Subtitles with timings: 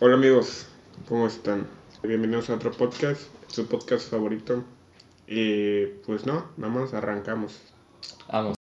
[0.00, 0.66] Hola amigos,
[1.08, 1.68] ¿cómo están?
[2.02, 4.64] Bienvenidos a otro podcast, su podcast favorito.
[5.28, 7.60] Y pues no, vamos, arrancamos.
[8.30, 8.56] Vamos.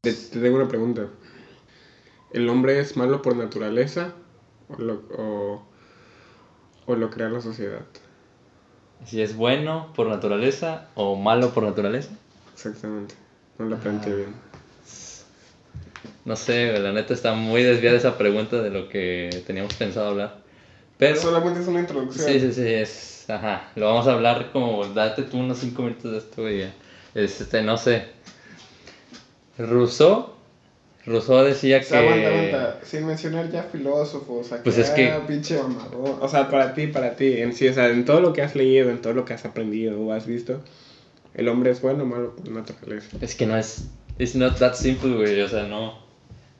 [0.00, 1.08] Te, te tengo una pregunta.
[2.32, 4.14] ¿El hombre es malo por naturaleza
[4.70, 5.62] o lo, o,
[6.86, 7.84] o lo crea la sociedad?
[9.04, 12.16] Si es bueno por naturaleza o malo por naturaleza.
[12.54, 13.14] Exactamente.
[13.60, 14.34] No la planteé bien.
[16.24, 20.38] No sé, la neta está muy desviada esa pregunta de lo que teníamos pensado hablar.
[20.96, 22.26] Pero Solamente es una introducción.
[22.26, 26.10] sí, sí, sí, es, ajá, lo vamos a hablar como date tú unos 5 minutos
[26.12, 26.72] de esto y ya.
[27.14, 28.06] Este, no sé.
[29.58, 30.30] Rousseau,
[31.04, 32.80] Rousseau decía O que sea, aguanta, aguanta.
[32.82, 36.16] Sin mencionar ya filósofos, acá, Pues es que- pinche mamador.
[36.20, 38.54] O sea, para ti, para ti, en sí, o sea, en todo lo que has
[38.54, 40.62] leído, en todo lo que has aprendido o has visto,
[41.34, 43.16] el hombre es bueno o malo por naturaleza.
[43.20, 43.88] Es que no es.
[44.18, 45.40] It's not that simple, güey.
[45.40, 45.98] O sea, no.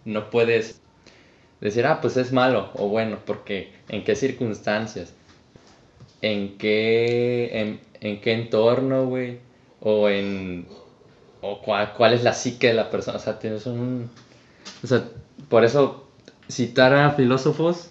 [0.05, 0.80] No puedes
[1.60, 5.13] decir, ah, pues es malo o bueno, porque ¿en qué circunstancias?
[6.23, 9.38] ¿En qué, en, en qué entorno, güey?
[9.80, 10.66] O en.
[11.43, 13.18] O cuál, cuál es la psique de la persona.
[13.18, 14.10] O sea, tienes un.
[14.82, 15.09] O sea,
[15.48, 16.07] por eso
[16.48, 17.91] citar a filósofos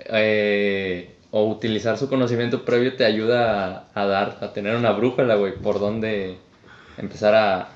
[0.00, 5.52] eh, o utilizar su conocimiento previo te ayuda a, dar, a tener una brújula, güey,
[5.56, 6.36] por donde
[6.96, 7.70] empezar a,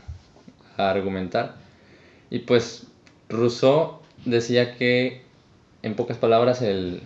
[0.76, 1.56] argumentar.
[2.30, 2.86] Y pues
[3.28, 5.22] Rousseau decía que,
[5.82, 7.02] en pocas palabras, el,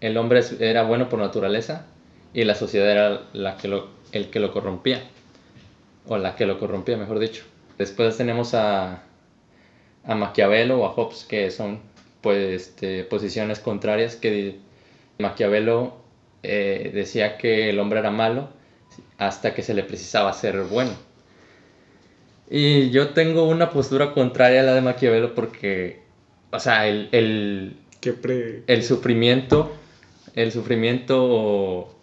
[0.00, 1.84] el hombre era bueno por naturaleza
[2.32, 5.02] y la sociedad era la que lo, el que lo corrompía.
[6.06, 7.44] O la que lo corrompía, mejor dicho.
[7.76, 9.02] Después tenemos a,
[10.06, 11.80] a Maquiavelo o a Hobbes, que son
[12.22, 14.71] pues, este, posiciones contrarias que
[15.18, 15.96] Maquiavelo
[16.42, 18.50] eh, decía que el hombre era malo
[19.18, 20.92] hasta que se le precisaba ser bueno.
[22.50, 26.02] Y yo tengo una postura contraria a la de Maquiavelo porque,
[26.50, 28.64] o sea, el, el, ¿Qué pre...
[28.66, 29.72] el sufrimiento,
[30.34, 31.94] el sufrimiento o,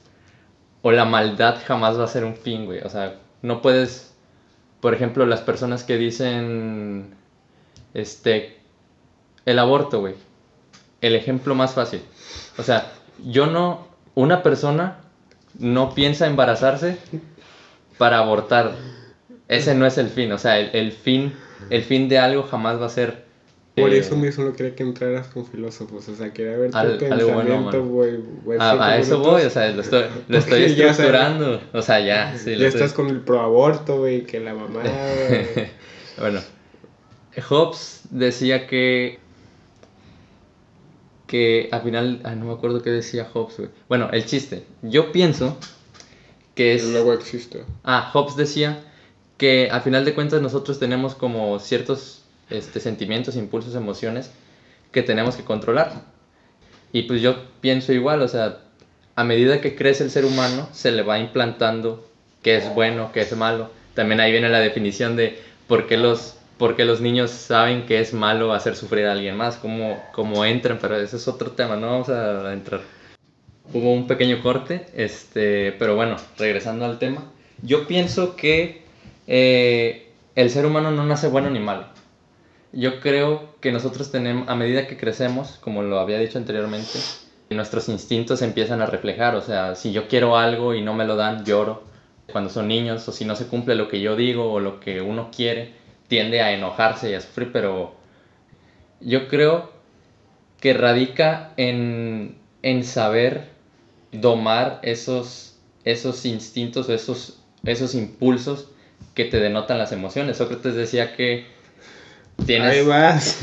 [0.82, 2.80] o la maldad jamás va a ser un fin, güey.
[2.80, 4.16] O sea, no puedes,
[4.80, 7.14] por ejemplo, las personas que dicen,
[7.94, 8.58] este,
[9.46, 10.16] el aborto, güey.
[11.02, 12.02] El ejemplo más fácil.
[12.58, 12.92] O sea,
[13.26, 14.98] yo no, una persona
[15.58, 16.98] no piensa embarazarse
[17.98, 18.76] para abortar.
[19.48, 20.32] Ese no es el fin.
[20.32, 21.34] O sea, el, el fin,
[21.70, 23.28] el fin de algo jamás va a ser.
[23.76, 26.78] Por eh, eso mismo no quería que entraras con filósofos, o sea, quería ver tu
[26.78, 28.18] Al- pensamiento, güey.
[28.44, 31.62] güey, A, eso voy, o sea, lo estoy, lo estoy estructurando.
[31.74, 34.82] O sea, ya, sí, ya estoy- estás con el proaborto, güey, que la mamá...
[36.20, 36.42] bueno,
[37.48, 39.20] Hobbes decía que.
[41.30, 42.22] Que al final.
[42.24, 43.70] Ah, no me acuerdo qué decía Hobbes, güey.
[43.88, 44.64] Bueno, el chiste.
[44.82, 45.58] Yo pienso
[46.56, 46.84] que es.
[46.90, 47.64] Luego existe.
[47.84, 48.84] Ah, Hobbes decía
[49.38, 54.32] que al final de cuentas nosotros tenemos como ciertos este, sentimientos, impulsos, emociones
[54.92, 56.02] que tenemos que controlar.
[56.92, 58.62] Y pues yo pienso igual, o sea,
[59.16, 62.10] a medida que crece el ser humano, se le va implantando
[62.42, 63.70] qué es bueno, qué es malo.
[63.94, 68.02] También ahí viene la definición de por qué los, por qué los niños saben que
[68.02, 71.78] es malo hacer sufrir a alguien más, cómo, cómo entran, pero ese es otro tema,
[71.78, 72.82] no vamos a entrar.
[73.74, 77.24] Hubo un pequeño corte, este, pero bueno, regresando al tema,
[77.62, 78.84] yo pienso que
[79.26, 81.86] eh, el ser humano no nace bueno ni malo.
[82.74, 87.00] Yo creo que nosotros tenemos, a medida que crecemos, como lo había dicho anteriormente,
[87.50, 89.36] nuestros instintos empiezan a reflejar.
[89.36, 91.84] O sea, si yo quiero algo y no me lo dan, lloro.
[92.32, 95.02] Cuando son niños, o si no se cumple lo que yo digo o lo que
[95.02, 95.79] uno quiere,
[96.10, 97.52] tiende a enojarse y a sufrir.
[97.54, 97.96] Pero
[99.00, 99.72] yo creo
[100.60, 103.48] que radica en, en saber
[104.12, 108.70] domar esos, esos instintos esos, esos impulsos
[109.14, 110.38] que te denotan las emociones.
[110.38, 111.46] Sócrates decía que
[112.46, 113.40] tienes, vas.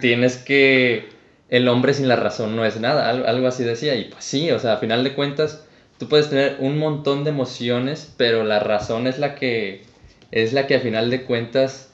[0.00, 1.08] tienes que
[1.48, 4.50] el hombre sin la razón no es nada, algo, algo así decía, y pues sí,
[4.52, 5.64] o sea, a final de cuentas,
[5.98, 9.82] tú puedes tener un montón de emociones, pero la razón es la que,
[10.30, 11.89] es la que a final de cuentas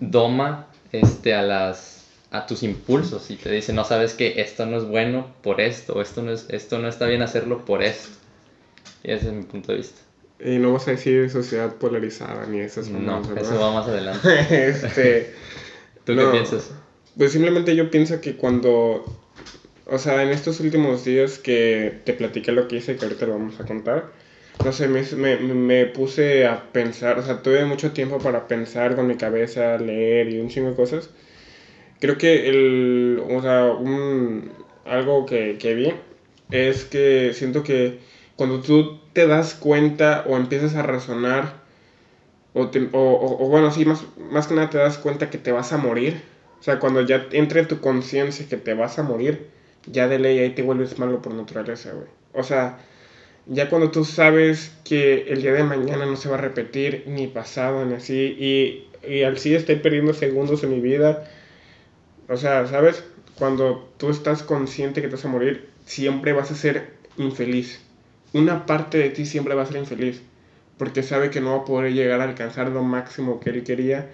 [0.00, 4.76] doma este, a, las, a tus impulsos y te dice, no sabes que esto no
[4.76, 8.08] es bueno por esto, o esto no, es, esto no está bien hacerlo por esto.
[9.04, 10.00] Y ese es mi punto de vista.
[10.40, 13.38] Y no vas a decir sociedad polarizada ni esas No, ¿verdad?
[13.44, 14.68] eso va más adelante.
[14.68, 15.34] este...
[16.04, 16.26] ¿Tú No.
[16.26, 16.70] qué piensas?
[17.16, 19.04] Pues simplemente yo pienso que cuando,
[19.86, 23.32] o sea, en estos últimos días que te platiqué lo que hice, que ahorita lo
[23.32, 24.12] vamos a contar,
[24.62, 28.96] no sé, me, me, me puse a pensar, o sea, tuve mucho tiempo para pensar
[28.96, 31.10] con mi cabeza, leer y un chingo de cosas.
[32.00, 34.52] Creo que el, o sea, un,
[34.84, 35.94] algo que, que vi
[36.50, 37.98] es que siento que
[38.36, 41.64] cuando tú te das cuenta o empiezas a razonar
[42.54, 45.38] o, te- o, o- o bueno, sí, más, más que nada te das cuenta que
[45.38, 46.22] te vas a morir.
[46.60, 49.46] O sea, cuando ya entra en tu conciencia que te vas a morir,
[49.86, 52.08] ya de ley ahí te vuelves malo por naturaleza, güey.
[52.32, 52.78] O sea,
[53.48, 57.26] ya cuando tú sabes que el día de mañana no se va a repetir, ni
[57.26, 61.24] pasado, ni así, y, y al estoy perdiendo segundos en mi vida,
[62.28, 63.04] o sea, ¿sabes?
[63.38, 67.80] Cuando tú estás consciente que te vas a morir, siempre vas a ser infeliz.
[68.32, 70.22] Una parte de ti siempre va a ser infeliz,
[70.76, 74.08] porque sabe que no va a poder llegar a alcanzar lo máximo que él quería,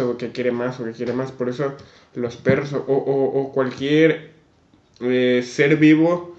[0.00, 1.32] o que quiere más, o que quiere más.
[1.32, 1.74] Por eso
[2.14, 4.30] los perros o, o- o cualquier
[5.00, 6.36] eh, ser vivo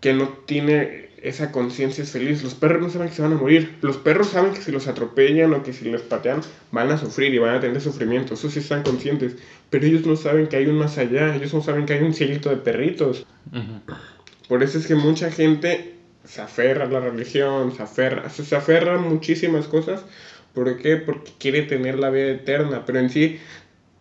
[0.00, 2.42] que no tiene esa conciencia es feliz.
[2.42, 3.76] Los perros no saben que se van a morir.
[3.82, 6.40] Los perros saben que si los atropellan o que si les patean
[6.72, 8.34] van a sufrir y van a tener sufrimiento.
[8.34, 9.36] Eso sí están conscientes.
[9.68, 11.34] Pero ellos no saben que hay un más allá.
[11.34, 13.26] Ellos no saben que hay un cielito de perritos.
[14.48, 15.94] Por eso es que mucha gente
[16.24, 20.04] se aferra a la religión, se aferra, se, se aferra a muchísimas cosas.
[20.54, 20.96] ¿Por qué?
[20.96, 22.84] Porque quiere tener la vida eterna.
[22.86, 23.38] Pero en sí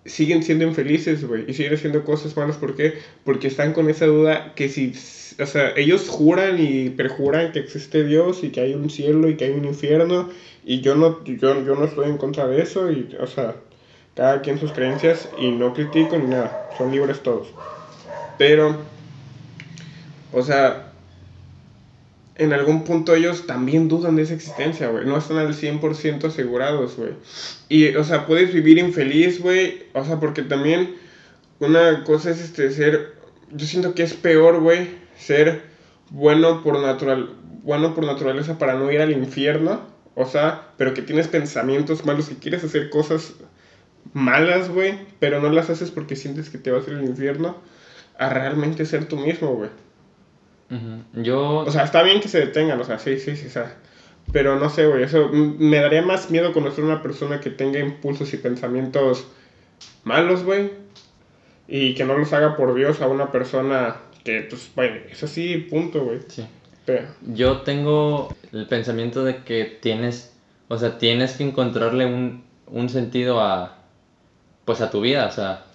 [0.06, 1.46] siguen siendo infelices, güey.
[1.48, 2.58] Y siguen haciendo cosas malas.
[2.58, 3.00] ¿Por qué?
[3.24, 4.94] Porque están con esa duda que si...
[5.40, 9.38] O sea, ellos juran y perjuran que existe Dios y que hay un cielo y
[9.38, 10.30] que hay un infierno.
[10.66, 12.92] Y yo no, yo, yo no estoy en contra de eso.
[12.92, 13.56] Y, o sea,
[14.16, 16.70] cada quien sus creencias y no critico ni nada.
[16.78, 17.48] Son libres todos.
[18.38, 18.78] Pero,
[20.34, 20.92] o sea,
[22.36, 25.06] en algún punto ellos también dudan de esa existencia, güey.
[25.06, 27.12] No están al 100% asegurados, güey.
[27.70, 29.84] Y, o sea, puedes vivir infeliz, güey.
[29.94, 30.96] O sea, porque también
[31.60, 33.14] una cosa es este ser...
[33.52, 34.88] Yo siento que es peor, güey,
[35.20, 35.62] ser
[36.10, 39.82] bueno por natural bueno por naturaleza para no ir al infierno,
[40.16, 43.34] o sea, pero que tienes pensamientos malos, que quieres hacer cosas
[44.14, 47.58] malas, güey, pero no las haces porque sientes que te vas a ir al infierno,
[48.18, 49.70] a realmente ser tú mismo, güey.
[51.14, 53.76] Yo, O sea, está bien que se detengan, o sea, sí, sí, sí, o sea,
[54.32, 57.80] pero no sé, güey, eso me daría más miedo conocer a una persona que tenga
[57.80, 59.28] impulsos y pensamientos
[60.04, 60.72] malos, güey,
[61.68, 63.96] y que no los haga por Dios a una persona
[64.50, 66.20] pues, bueno, es así, punto, güey.
[66.28, 66.46] sí.
[66.86, 67.06] Pero,
[67.36, 70.34] Yo tengo el pensamiento de que tienes,
[70.70, 73.78] o sea, tienes que encontrarle un, un sentido a,
[74.66, 75.66] pues a tu vida, o sea,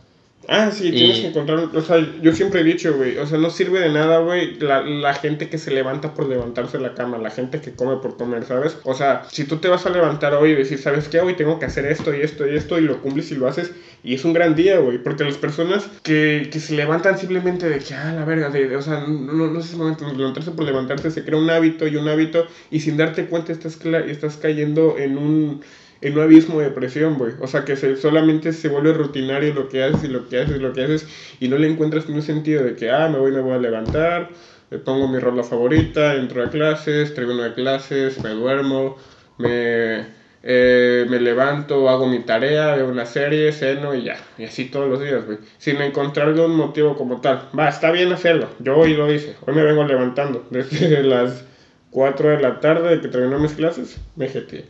[0.49, 3.39] Ah, sí, Y- tienes que encontrar, o sea, yo siempre he dicho, güey, o sea,
[3.39, 6.95] no sirve de nada, güey, la, la gente que se levanta por levantarse de la
[6.95, 8.77] cama, la gente que come por comer, ¿sabes?
[8.85, 11.21] O sea, si tú te vas a levantar hoy y decir, ¿sabes qué?
[11.21, 13.73] Hoy tengo que hacer esto y esto y esto y lo cumples y lo haces,
[14.03, 17.79] y es un gran día, güey, porque las personas que, que se levantan simplemente de
[17.79, 20.65] que, ah, la verga, de, de- o sea, no, no, no sé, momento, levantarse por
[20.65, 24.97] levantarse se crea un hábito y un hábito, y sin darte cuenta estás, estás cayendo
[24.99, 25.61] en un
[26.05, 27.33] en un abismo de depresión, güey.
[27.41, 30.57] O sea, que se, solamente se vuelve rutinario lo que haces y lo que haces
[30.57, 31.07] y lo que haces
[31.41, 34.29] y no le encuentras ningún sentido de que, ah, me voy, me voy a levantar,
[34.71, 38.99] me pongo mi rola favorita, entro a clases, termino de clases, me duermo,
[39.39, 40.07] me,
[40.43, 44.17] eh, me levanto, hago mi tarea, veo una serie, ceno y ya.
[44.37, 45.39] Y así todos los días, güey.
[45.57, 47.49] Sin encontrarle un motivo como tal.
[47.59, 48.51] Va, está bien hacerlo.
[48.59, 49.37] Yo hoy lo hice.
[49.47, 50.47] Hoy me vengo levantando.
[50.51, 51.45] Desde las
[51.93, 54.67] 4 de la tarde que terminó mis clases, me jeteé.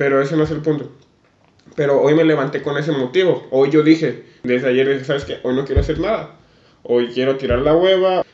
[0.00, 0.90] Pero ese no es el punto.
[1.76, 3.46] Pero hoy me levanté con ese motivo.
[3.50, 5.40] Hoy yo dije, desde ayer dije, ¿sabes qué?
[5.42, 6.36] Hoy no quiero hacer nada.
[6.82, 8.24] Hoy quiero tirar la hueva.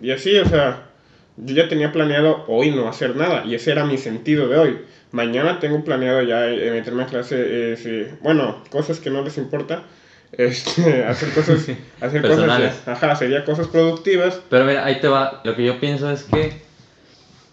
[0.00, 0.88] Y así, o sea,
[1.36, 3.44] yo ya tenía planeado hoy no hacer nada.
[3.46, 4.78] Y ese era mi sentido de hoy.
[5.12, 9.38] Mañana tengo planeado ya eh, meterme a clase, eh, sí, bueno, cosas que no les
[9.38, 9.84] importa.
[10.32, 11.68] Este, hacer cosas,
[12.00, 12.72] hacer Personales.
[12.72, 14.40] cosas, ajá, sería cosas productivas.
[14.48, 15.42] Pero mira, ahí te va.
[15.44, 16.54] Lo que yo pienso es que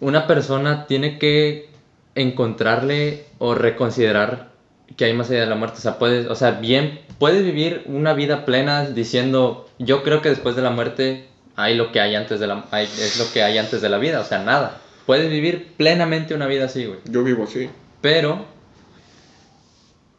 [0.00, 1.69] una persona tiene que
[2.14, 4.50] encontrarle o reconsiderar
[4.96, 5.78] que hay más allá de la muerte.
[5.78, 10.28] O sea, puedes, o sea, bien, puedes vivir una vida plena diciendo, yo creo que
[10.30, 11.26] después de la muerte
[11.56, 13.98] hay lo que hay antes de la, hay- es lo que hay antes de la
[13.98, 14.80] vida, o sea, nada.
[15.06, 16.98] Puedes vivir plenamente una vida así, güey.
[17.04, 17.68] Yo vivo así.
[18.00, 18.44] Pero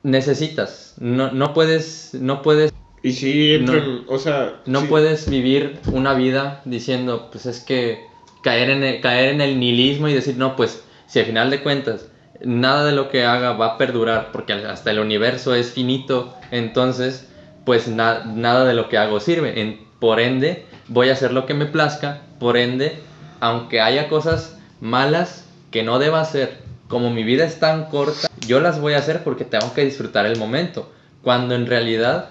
[0.04, 2.72] necesitas, no, no puedes, no puedes
[3.04, 3.74] Y No.
[3.74, 4.62] en- o sea...
[4.68, 4.88] no sí.
[4.88, 8.00] puedes vivir una vida diciendo, pues es que
[8.44, 11.62] caer en el, caer en el nihilismo y decir, no, pues si al final de
[11.62, 12.08] cuentas
[12.40, 17.28] nada de lo que haga va a perdurar porque hasta el universo es finito, entonces
[17.66, 19.60] pues na- nada de lo que hago sirve.
[19.60, 22.98] En- por ende, voy a hacer lo que me plazca, por ende,
[23.42, 28.62] aunque haya cosas malas que no deba hacer, como mi vida es tan corta, yo
[28.62, 30.92] las voy a hacer porque tengo que disfrutar el momento,
[31.22, 32.30] cuando en realidad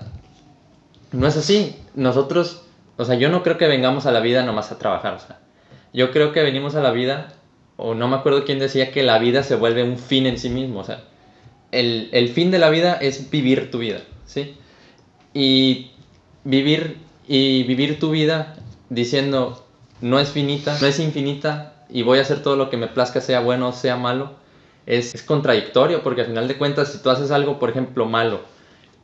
[1.12, 1.76] no es así.
[1.94, 2.62] Nosotros,
[2.96, 5.38] o sea, yo no creo que vengamos a la vida nomás a trabajar, o sea,
[5.92, 7.28] yo creo que venimos a la vida,
[7.82, 10.50] o no me acuerdo quién decía que la vida se vuelve un fin en sí
[10.50, 11.04] mismo, o sea,
[11.72, 14.54] el, el fin de la vida es vivir tu vida, ¿sí?
[15.32, 15.92] Y
[16.44, 18.56] vivir, y vivir tu vida
[18.90, 19.64] diciendo,
[20.02, 23.22] no es finita, no es infinita, y voy a hacer todo lo que me plazca,
[23.22, 24.32] sea bueno o sea malo,
[24.84, 28.42] es, es contradictorio, porque al final de cuentas, si tú haces algo, por ejemplo, malo,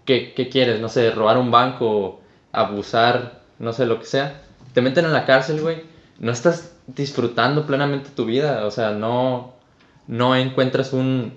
[0.05, 0.81] ¿qué, qué quieres?
[0.81, 2.21] No sé, robar un banco,
[2.53, 4.43] abusar, no sé, lo que sea,
[4.75, 5.83] te meten en la cárcel, güey,
[6.19, 9.55] no estás disfrutando plenamente tu vida, o sea, no,
[10.07, 11.35] no encuentras un,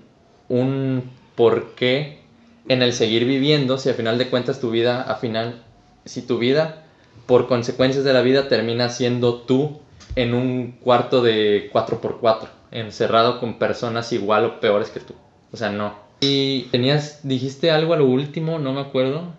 [0.48, 2.20] un porqué
[2.68, 5.62] en el seguir viviendo si al final de cuentas tu vida, al final,
[6.04, 6.84] si tu vida,
[7.26, 9.78] por consecuencias de la vida, termina siendo tú
[10.16, 15.14] en un cuarto de 4x4, encerrado con personas igual o peores que tú.
[15.52, 15.94] O sea, no.
[16.20, 19.32] Y tenías, dijiste algo a lo último, no me acuerdo.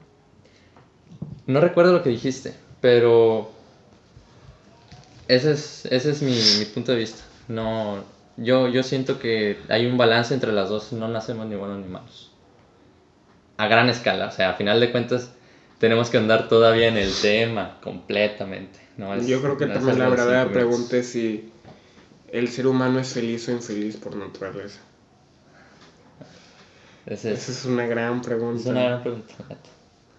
[1.46, 3.52] No recuerdo lo que dijiste, pero
[5.36, 7.24] ese es, ese es mi, mi punto de vista.
[7.48, 8.04] No,
[8.38, 11.88] yo, yo siento que hay un balance entre las dos, no nacemos ni buenos ni
[11.88, 12.32] malos.
[13.58, 15.32] A gran escala, o sea, a final de cuentas
[15.80, 18.80] tenemos que andar todavía en el tema completamente.
[18.98, 21.52] No es- Yo creo que no también la verdadera pregunta es si
[22.32, 24.80] el ser humano es feliz o infeliz por naturaleza.
[27.06, 28.62] Es, Esa es una gran pregunta.
[28.62, 29.34] es una gran pregunta.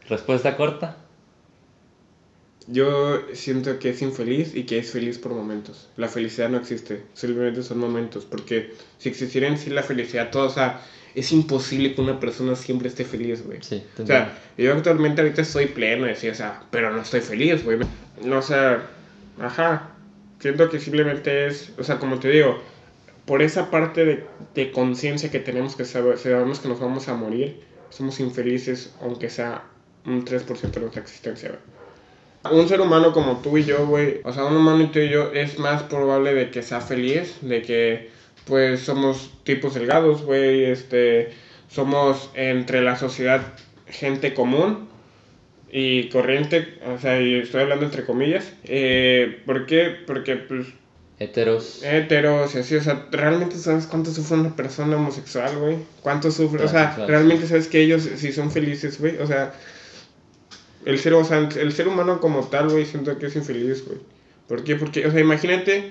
[0.09, 0.97] Respuesta corta.
[2.69, 5.88] Yo siento que es infeliz y que es feliz por momentos.
[5.97, 8.25] La felicidad no existe, simplemente son momentos.
[8.25, 10.81] Porque si existiera en sí la felicidad, todo, o sea,
[11.14, 13.59] es imposible que una persona siempre esté feliz, güey.
[13.62, 17.21] Sí, O sea, yo actualmente ahorita estoy pleno, y así, o sea, pero no estoy
[17.21, 17.78] feliz, güey.
[18.25, 18.88] No, o sea,
[19.40, 19.90] ajá.
[20.40, 22.61] Siento que simplemente es, o sea, como te digo,
[23.26, 27.14] por esa parte de, de conciencia que tenemos que saber, sabemos que nos vamos a
[27.14, 29.64] morir, somos infelices, aunque sea
[30.04, 31.81] un 3% de nuestra existencia, güey.
[32.50, 35.08] Un ser humano como tú y yo, güey, o sea, un humano y tú y
[35.08, 38.11] yo es más probable de que sea feliz, de que,
[38.46, 41.30] pues, somos tipos delgados, güey, este,
[41.68, 43.42] somos entre la sociedad
[43.87, 44.88] gente común
[45.70, 49.96] y corriente, o sea, y estoy hablando entre comillas, eh, ¿por qué?
[50.06, 50.66] Porque, pues,
[51.22, 51.82] Heteros.
[51.84, 55.76] heteros y así, o sea, ¿realmente sabes cuánto sufre una persona homosexual, güey?
[56.00, 56.64] ¿Cuánto sufre?
[56.64, 56.96] O sea.
[57.06, 59.18] ¿realmente sabes que ellos sí son felices, güey?
[59.18, 59.52] O sea,
[60.84, 63.98] el ser, o sea, el ser humano como tal, güey, siento que es infeliz, güey.
[64.48, 64.76] ¿Por qué?
[64.76, 65.90] Porque, o sea, imagínate,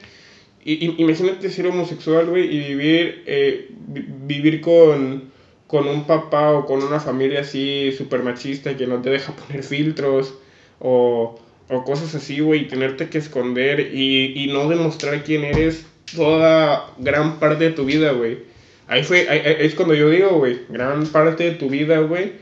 [0.63, 5.23] i- imagínate ser homosexual, güey, y vivir, eh, vi- vivir con,
[5.67, 9.63] con un papá o con una familia así súper machista que no te deja poner
[9.63, 10.35] filtros
[10.79, 11.35] o,
[11.69, 16.93] o cosas así, güey, y tenerte que esconder y, y no demostrar quién eres toda
[16.97, 18.39] gran parte de tu vida, güey.
[18.87, 22.33] Ahí fue, ahí- ahí es cuando yo digo, güey, gran parte de tu vida, güey,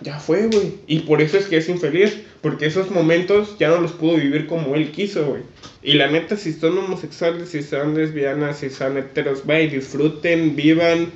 [0.00, 0.74] ya fue, güey.
[0.86, 4.46] Y por eso es que es infeliz, porque esos momentos ya no los pudo vivir
[4.46, 5.42] como él quiso, güey.
[5.82, 11.10] Y la neta, si son homosexuales, si son lesbianas, si son heteros, güey, disfruten, vivan,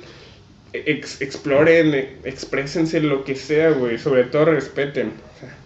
[0.73, 3.97] ex- exploren, e- exprésense lo que sea, güey.
[3.99, 5.13] Sobre todo respeten.
[5.35, 5.57] O sea,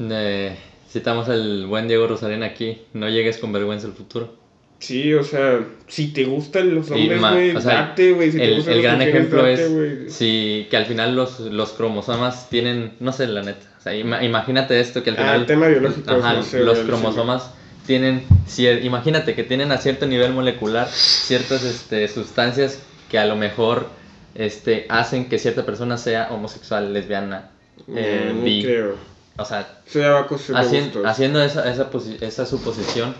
[0.00, 0.56] Eh,
[0.90, 2.82] citamos al buen Diego Rosalén aquí.
[2.92, 4.37] No llegues con vergüenza al futuro.
[4.78, 8.30] Sí, o sea, si te gustan los hombres, ma- güey, o sea, date, güey.
[8.32, 11.40] Si te el, gustan el las gran ejemplo date, es si, que al final los,
[11.40, 13.66] los cromosomas tienen, no sé, la neta.
[13.78, 16.60] O sea, ima- imagínate esto, que al Ah, final el tema biológico, ajá, no sé,
[16.60, 17.50] los cromosomas
[17.86, 22.80] tienen, cier- imagínate que tienen a cierto nivel molecular ciertas este, sustancias
[23.10, 23.86] que a lo mejor
[24.34, 27.50] este, hacen que cierta persona sea homosexual, lesbiana,
[27.96, 28.62] eh, No, no bi.
[28.62, 28.94] creo.
[29.38, 31.06] O sea, Eso ya va a cuestión de Hacien- gustos.
[31.06, 31.88] haciendo esa, esa,
[32.20, 33.14] esa suposición,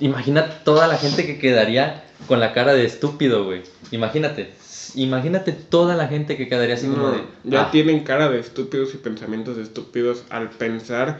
[0.00, 3.62] imagina toda la gente que quedaría con la cara de estúpido, güey.
[3.90, 4.52] Imagínate,
[4.94, 7.22] imagínate toda la gente que quedaría así como No, de.
[7.44, 11.18] ya "Ah, tienen cara de estúpidos y pensamientos de estúpidos al pensar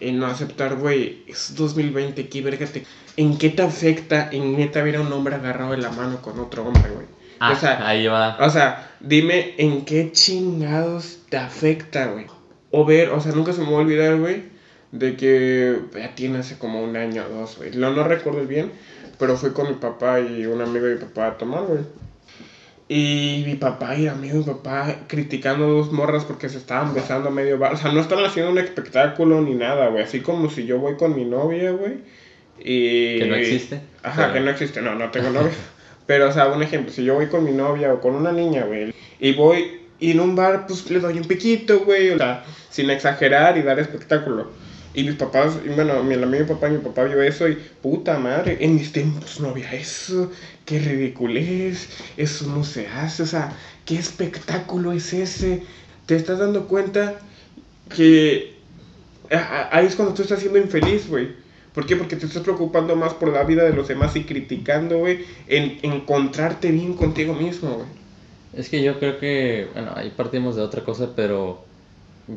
[0.00, 2.84] en no aceptar, güey, es 2020, ¿qué verga te...
[3.16, 6.38] ¿En qué te afecta en neta ver a un hombre agarrado de la mano con
[6.38, 7.06] otro hombre, güey?
[7.40, 8.36] ah, o sea, ahí va.
[8.40, 12.26] o sea, dime en qué chingados te afecta, güey.
[12.70, 14.42] O ver, o sea, nunca se me va a olvidar, güey,
[14.92, 17.70] de que ya tiene hace como un año o dos, güey.
[17.76, 18.72] No, no recuerdo bien,
[19.18, 21.80] pero fui con mi papá y un amigo de mi papá a tomar, güey.
[22.88, 26.94] Y mi papá y amigo de mi papá criticando a dos morras porque se estaban
[26.94, 27.74] besando a medio bar.
[27.74, 30.04] O sea, no están haciendo un espectáculo ni nada, güey.
[30.04, 31.94] Así como si yo voy con mi novia, güey.
[32.60, 33.18] Y...
[33.18, 33.80] Que no existe.
[34.04, 34.82] Ajá, Pero- que no existe.
[34.82, 35.50] No, no tengo novia.
[36.06, 36.92] Pero, o sea, un ejemplo.
[36.92, 38.94] Si yo voy con mi novia o con una niña, güey.
[39.18, 39.80] Y voy...
[39.98, 42.10] Y en un bar, pues le doy un piquito, güey.
[42.10, 44.50] O sea, sin exagerar y dar espectáculo.
[44.96, 47.58] Y mis papás, y bueno, mi de mi papá y mi papá vio eso y
[47.82, 50.32] puta madre, en mis tiempos no había eso,
[50.64, 55.62] qué ridiculez, eso no se hace, o sea, qué espectáculo es ese.
[56.06, 57.20] Te estás dando cuenta
[57.94, 58.54] que
[59.70, 61.28] ahí es cuando tú estás siendo infeliz, güey.
[61.74, 61.96] ¿Por qué?
[61.96, 65.78] Porque te estás preocupando más por la vida de los demás y criticando, güey, en
[65.82, 67.88] encontrarte bien contigo mismo, güey.
[68.54, 71.65] Es que yo creo que, bueno, ahí partimos de otra cosa, pero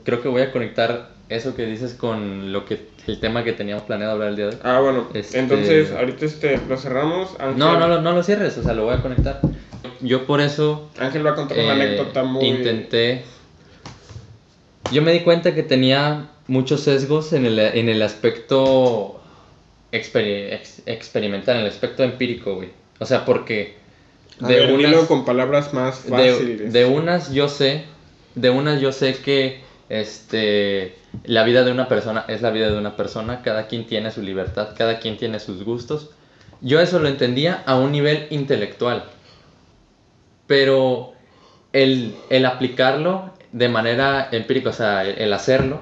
[0.03, 3.83] creo que voy a conectar eso que dices con lo que el tema que teníamos
[3.83, 4.61] planeado hablar el día de hoy.
[4.63, 7.29] Ah, bueno, Este- entonces ahorita este, lo cerramos.
[7.39, 7.57] Ángel.
[7.57, 9.39] No, no, lo- no lo cierres, o sea, lo voy a conectar.
[10.01, 12.45] yo por eso Ángel va a contar una eh, anécdota muy...
[12.45, 13.23] intenté...
[14.91, 19.19] Yo me di cuenta que tenía muchos sesgos en el, en el aspecto
[19.91, 22.69] experi- ex- experimental, en el aspecto empírico, güey.
[22.99, 23.75] O sea, porque
[24.41, 26.73] A de ver, unas- con palabras más de, fáciles.
[26.73, 27.83] de unas yo sé,
[28.35, 32.77] de unas yo sé que este la vida de una persona es la vida de
[32.77, 36.11] una persona, cada quien tiene su libertad, cada quien tiene sus gustos.
[36.61, 39.03] Yo eso lo entendía a un nivel intelectual.
[40.47, 41.13] Pero
[41.73, 45.79] el, el aplicarlo de manera empírica, o sea, el, el hacerlo,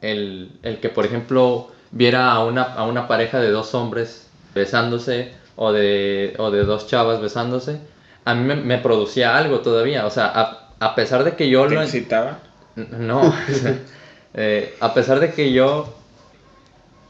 [0.00, 5.32] el, el que por ejemplo viera a una, a una pareja de dos hombres besándose
[5.56, 7.80] o de, o de dos chavas besándose,
[8.24, 10.06] a mí me, me producía algo todavía.
[10.06, 11.82] O sea, a, a pesar de que yo ¿Te lo...
[11.82, 12.38] excitaba?
[12.76, 13.78] No, o sea,
[14.34, 15.94] eh, a pesar de que yo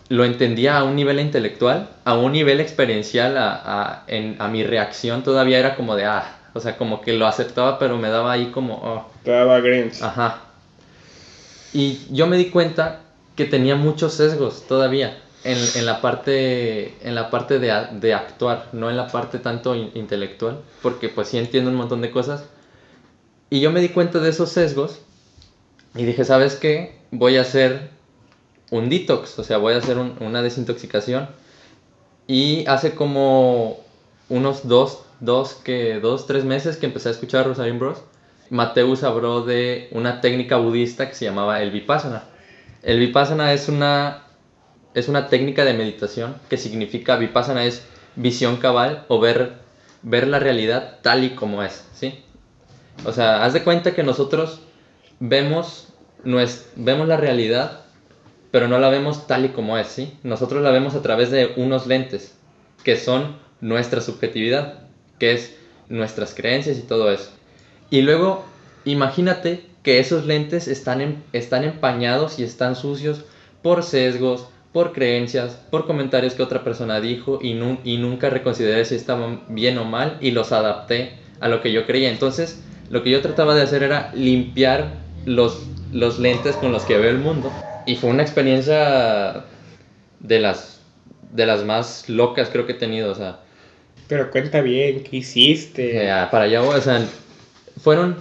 [0.09, 4.63] lo entendía a un nivel intelectual, a un nivel experiencial, a, a, en- a mi
[4.65, 8.33] reacción todavía era como de, ah, o sea, como que lo aceptaba, pero me daba
[8.33, 10.03] ahí como, oh, Te daba grins.
[10.03, 10.41] ajá.
[11.73, 13.01] Y yo me di cuenta
[13.37, 18.69] que tenía muchos sesgos todavía en, en la parte, en la parte de, de actuar,
[18.73, 22.45] no en la parte tanto in- intelectual, porque pues sí entiendo un montón de cosas.
[23.51, 25.01] Y yo me di cuenta de esos sesgos
[25.95, 26.99] y dije, ¿sabes qué?
[27.11, 27.91] Voy a hacer
[28.71, 31.29] un detox, o sea, voy a hacer un- una desintoxicación.
[32.27, 33.79] Y hace como
[34.29, 38.03] unos dos, dos, que, dos, tres meses que empecé a escuchar a Rosalind Bros.
[38.51, 42.25] Mateus habló de una técnica budista que se llamaba el Vipassana.
[42.83, 44.25] El Vipassana es una,
[44.95, 47.83] es una técnica de meditación que significa Vipassana es
[48.17, 49.55] visión cabal o ver,
[50.03, 52.23] ver la realidad tal y como es, ¿sí?
[53.05, 54.61] O sea, haz de cuenta que nosotros
[55.21, 55.89] vemos,
[56.25, 57.81] nues- vemos la realidad,
[58.51, 60.13] pero no la vemos tal y como es, ¿sí?
[60.23, 62.35] Nosotros la vemos a través de unos lentes,
[62.85, 64.75] que son nuestra subjetividad,
[65.19, 65.57] que es
[65.89, 67.31] nuestras creencias y todo eso.
[67.91, 68.45] Y luego,
[68.85, 73.25] imagínate que esos lentes están, em- están empañados y están sucios
[73.63, 78.85] por sesgos, por creencias, por comentarios que otra persona dijo y, nu- y nunca reconsideré
[78.85, 82.11] si estaban bien o mal y los adapté a lo que yo creía.
[82.11, 86.97] Entonces, lo que yo trataba de hacer era limpiar los, los lentes con los que
[86.99, 87.53] veo el mundo.
[87.87, 89.45] Y fue una experiencia
[90.21, 90.81] de las,
[91.33, 93.13] de las más locas creo que he tenido.
[93.13, 93.41] O sea,
[94.09, 96.07] Pero cuenta bien, ¿qué hiciste?
[96.09, 97.03] eh, para allá o sea,
[97.83, 98.17] fueron,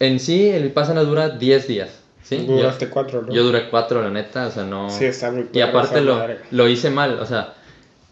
[0.00, 1.90] en sí, el Vipassana dura 10 días,
[2.22, 2.44] ¿sí?
[2.46, 3.32] Yo, Duraste cuatro, ¿no?
[3.32, 4.90] yo duré 4, la neta, o sea, no...
[4.90, 7.54] Sí, está muy y perra aparte lo, lo hice mal, o sea,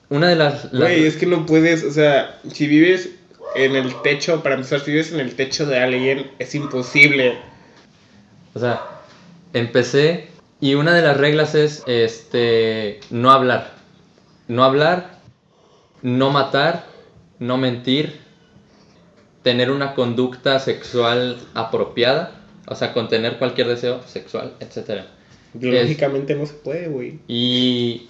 [0.09, 0.73] una de las...
[0.73, 3.11] las- Güey, es que no puedes, o sea, si vives
[3.55, 7.37] en el techo, para empezar, si vives en el techo de alguien, es imposible.
[8.57, 8.81] O sea,
[9.53, 10.29] empecé
[10.63, 13.73] y una de las reglas es este no hablar.
[14.49, 15.19] No hablar,
[16.01, 16.87] no matar,
[17.39, 18.19] no mentir,
[19.43, 22.33] tener una conducta sexual apropiada,
[22.67, 25.03] o sea, contener cualquier deseo sexual, etc.
[25.53, 27.19] Biológicamente no se puede, güey.
[27.29, 28.09] Y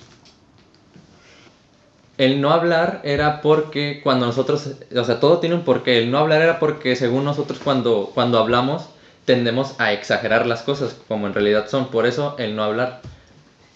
[2.18, 5.98] el no hablar era porque cuando nosotros, o sea, todo tiene un porqué.
[5.98, 8.90] El no hablar era porque según nosotros cuando, cuando hablamos
[9.26, 11.90] tendemos a exagerar las cosas como en realidad son.
[11.90, 13.02] Por eso el no hablar.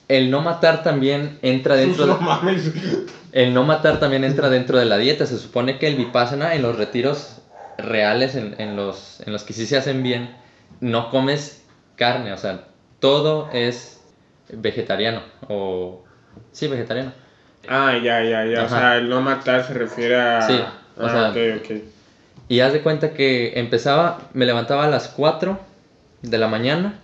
[0.09, 2.13] El no matar también entra dentro de...
[2.15, 2.73] No mames.
[3.33, 5.27] El no matar también entra dentro de la dieta.
[5.27, 7.43] Se supone que el vipassana en los retiros
[7.79, 10.35] reales, en, en los, en los que sí se hacen bien,
[10.81, 11.63] no comes
[11.97, 12.33] carne.
[12.33, 12.65] O sea,
[12.99, 14.01] todo es
[14.53, 15.23] vegetariano.
[15.49, 16.03] O...
[16.53, 17.13] Sí, vegetariano.
[17.69, 18.63] Ah, ya, ya, ya.
[18.63, 18.79] O Ajá.
[18.79, 20.43] sea, el no matar se refiere a.
[20.43, 20.61] Sí,
[20.97, 21.71] o ah, sea- ok, ok.
[22.51, 25.57] Y haz de cuenta que empezaba, me levantaba a las 4
[26.23, 26.99] de la mañana.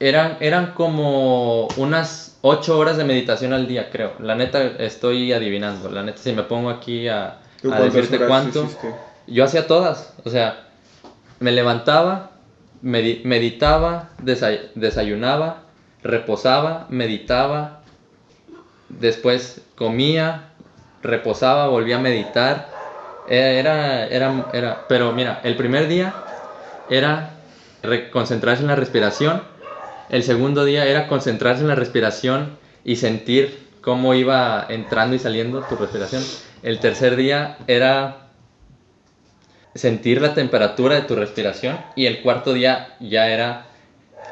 [0.00, 4.14] Eran, eran como unas 8 horas de meditación al día, creo.
[4.18, 5.90] La neta estoy adivinando.
[5.90, 8.94] La neta, si me pongo aquí a, ¿Tú a decirte cuánto, hiciste?
[9.26, 10.14] yo hacía todas.
[10.24, 10.64] O sea,
[11.38, 12.30] me levantaba,
[12.82, 15.58] medi- meditaba, desay- desayunaba,
[16.02, 17.80] reposaba, meditaba,
[18.88, 20.48] después comía,
[21.02, 22.75] reposaba, volvía a meditar.
[23.26, 26.26] Era, era, era, pero mira, el primer día
[26.88, 27.40] era
[28.12, 29.42] concentrarse en la respiración,
[30.08, 35.64] el segundo día era concentrarse en la respiración y sentir cómo iba entrando y saliendo
[35.64, 36.22] tu respiración.
[36.62, 38.28] El tercer día era
[39.74, 43.66] sentir la temperatura de tu respiración y el cuarto día ya era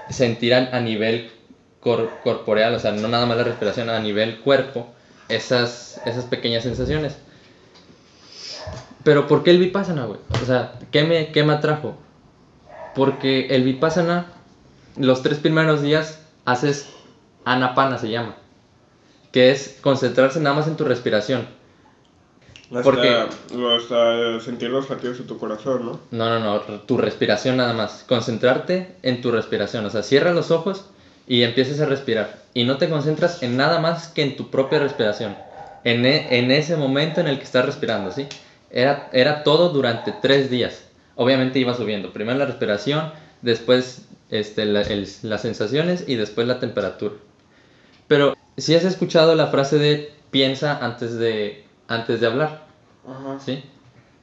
[0.09, 1.33] sentir a, a nivel
[1.81, 4.95] cor- corporeal, o sea, no nada más la respiración, a nivel cuerpo,
[5.29, 7.19] esas, esas pequeñas sensaciones.
[9.05, 10.19] Pero ¿por qué el vipassana, güey?
[10.43, 11.97] O sea, ¿qué me, ¿qué me atrajo?
[12.95, 14.27] Porque el vipassana,
[14.97, 16.89] los tres primeros días haces
[17.45, 18.37] anapana, se llama.
[19.33, 21.47] Que es concentrarse nada más en tu respiración.
[22.71, 23.09] Hasta, Porque-
[23.77, 26.01] hasta sentir los latidos de tu corazón, ¿no?
[26.11, 28.05] No, no, no, tu respiración nada más.
[28.09, 29.85] Concentrarte en tu respiración.
[29.85, 30.87] O sea, cierra los ojos
[31.27, 32.39] y empieces a respirar.
[32.55, 35.37] Y no te concentras en nada más que en tu propia respiración.
[35.85, 38.27] En, e- en ese momento en el que estás respirando, ¿sí?
[38.77, 40.85] Era, era todo durante tres días.
[41.15, 42.13] Obviamente iba subiendo.
[42.13, 47.15] Primero la respiración, después este, la- el- las sensaciones y después la temperatura.
[48.09, 52.65] Pero si has escuchado la frase de piensa antes de, antes de hablar,
[53.09, 53.39] Ajá.
[53.39, 53.63] ¿sí?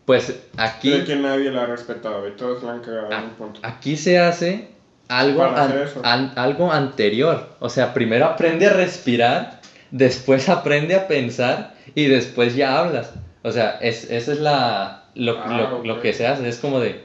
[0.05, 0.91] Pues aquí...
[0.91, 3.59] Creo que nadie la ha respetado y todos la han cagado en Ah, un punto.
[3.63, 4.67] Aquí se hace
[5.07, 5.71] algo, an-
[6.03, 7.55] an- algo anterior.
[7.61, 9.61] O sea, primero aprende a respirar,
[9.91, 13.11] después aprende a pensar y después ya hablas.
[13.43, 16.47] O sea, es, esa es la, lo, Ah, lo- lo que se hace.
[16.47, 17.01] Es como de,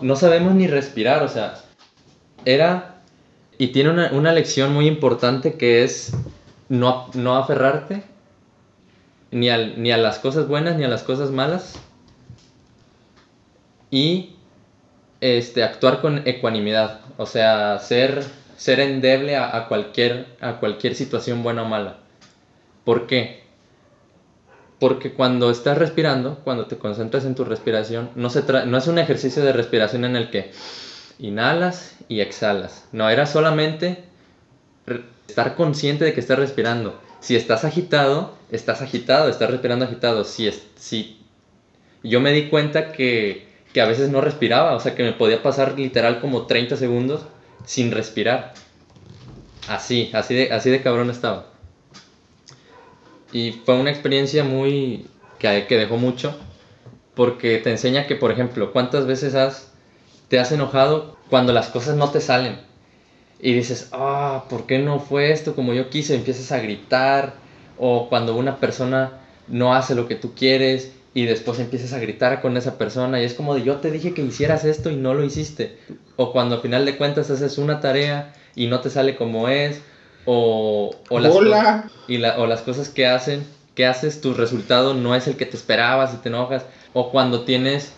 [0.00, 1.22] no sabemos ni respirar.
[1.22, 1.54] O sea,
[2.44, 2.96] era,
[3.58, 6.12] y tiene una, una lección muy importante que es
[6.68, 8.02] no, no aferrarte
[9.30, 11.78] ni, al- ni a las cosas buenas ni a las cosas malas.
[13.90, 14.30] Y
[15.20, 18.24] este, actuar con ecuanimidad, o sea, ser,
[18.56, 21.98] ser endeble a, a cualquier, a cualquier situación buena o mala.
[22.84, 23.41] ¿Por qué?
[24.82, 28.98] Porque cuando estás respirando, cuando te concentras en tu respiración, no, se no es un
[28.98, 30.50] ejercicio de respiración en el que
[31.20, 32.88] inhalas y exhalas.
[32.90, 34.02] No, era solamente
[35.28, 37.00] estar consciente de que estás respirando.
[37.20, 40.24] Si estás agitado, estás agitado, estás respirando agitado.
[40.24, 41.20] Si, es, si
[42.02, 45.44] yo me di cuenta que, que a veces no respiraba, o sea que me podía
[45.44, 47.24] pasar literal como 30 segundos
[47.64, 48.54] sin respirar.
[49.68, 51.51] Así, así de, así de cabrón estaba.
[53.32, 55.06] Y fue una experiencia muy
[55.38, 56.38] que, que dejó mucho,
[57.14, 59.72] porque te enseña que, por ejemplo, cuántas veces has,
[60.28, 62.60] te has enojado cuando las cosas no te salen.
[63.40, 66.14] Y dices, ah, ¿por qué no fue esto como yo quise?
[66.14, 67.34] Empiezas a gritar,
[67.78, 69.18] o cuando una persona
[69.48, 73.24] no hace lo que tú quieres y después empiezas a gritar con esa persona y
[73.24, 75.76] es como de yo te dije que hicieras esto y no lo hiciste.
[76.16, 79.82] O cuando al final de cuentas haces una tarea y no te sale como es.
[80.24, 81.90] O, o, las, Hola.
[82.08, 85.46] y la- o las cosas que hacen, que haces, tu resultado no es el que
[85.46, 86.64] te esperabas y te enojas.
[86.92, 87.92] O cuando tienes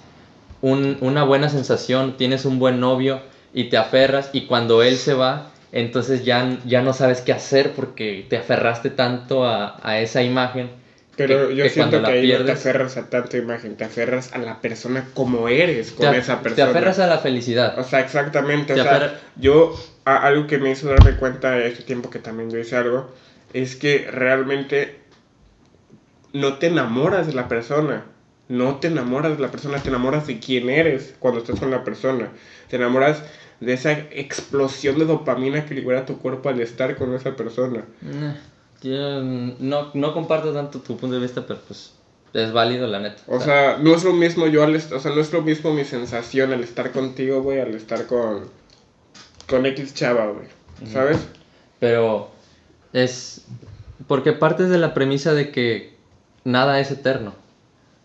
[0.63, 3.21] un- una buena sensación, tienes un buen novio
[3.53, 7.73] y te aferras y cuando él se va, entonces ya, ya no sabes qué hacer
[7.73, 10.71] porque te aferraste tanto a, a esa imagen.
[11.17, 14.33] Pero que- yo que siento que ahí no te aferras a tanta imagen, te aferras
[14.33, 16.71] a la persona como eres con te, esa te persona.
[16.71, 17.79] aferras a la felicidad.
[17.79, 18.75] O sea, exactamente.
[18.75, 19.75] Te o sea, yo,
[20.05, 23.13] a- algo que me hizo darme cuenta este tiempo que también yo hice algo,
[23.53, 24.97] es que realmente
[26.33, 28.05] no te enamoras de la persona.
[28.49, 31.83] No te enamoras de la persona, te enamoras de quién eres cuando estás con la
[31.85, 32.29] persona.
[32.69, 33.23] Te enamoras
[33.61, 37.85] de esa explosión de dopamina que libera tu cuerpo al estar con esa persona.
[38.03, 38.35] Nah,
[38.85, 41.95] Yo no, no comparto tanto tu punto de vista, pero pues
[42.35, 43.23] es válido la neta.
[43.29, 45.85] O sea, no es lo mismo yo al o sea, no es lo mismo mi
[45.85, 48.51] sensación al estar contigo, güey, al estar con
[49.49, 50.49] con X chava, güey.
[50.93, 51.17] ¿Sabes?
[51.81, 52.31] Pero
[52.93, 53.47] es
[54.07, 55.97] porque partes de la premisa de que
[56.45, 57.35] nada es eterno.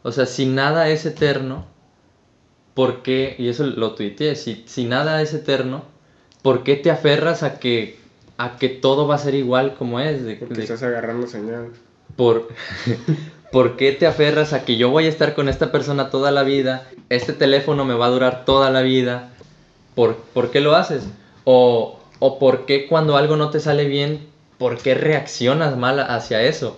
[0.04, 1.66] O sea, si nada es eterno,
[2.74, 3.36] ¿por qué?
[3.38, 5.84] Y eso lo tuiteé, si, si nada es eterno,
[6.42, 7.99] ¿por qué te aferras a que,
[8.40, 10.24] a que todo va a ser igual como es?
[10.24, 11.68] De- Porque de- estás agarrando señal.
[12.16, 12.48] por,
[13.52, 16.44] ¿Por qué te aferras a que yo voy a estar con esta persona toda la
[16.44, 16.88] vida?
[17.10, 19.30] Este teléfono me va a durar toda la vida.
[19.96, 21.04] ¿Por, por qué lo haces?
[21.46, 26.44] O, ¿O por qué cuando algo no te sale bien, por qué reaccionas mal hacia
[26.44, 26.78] eso?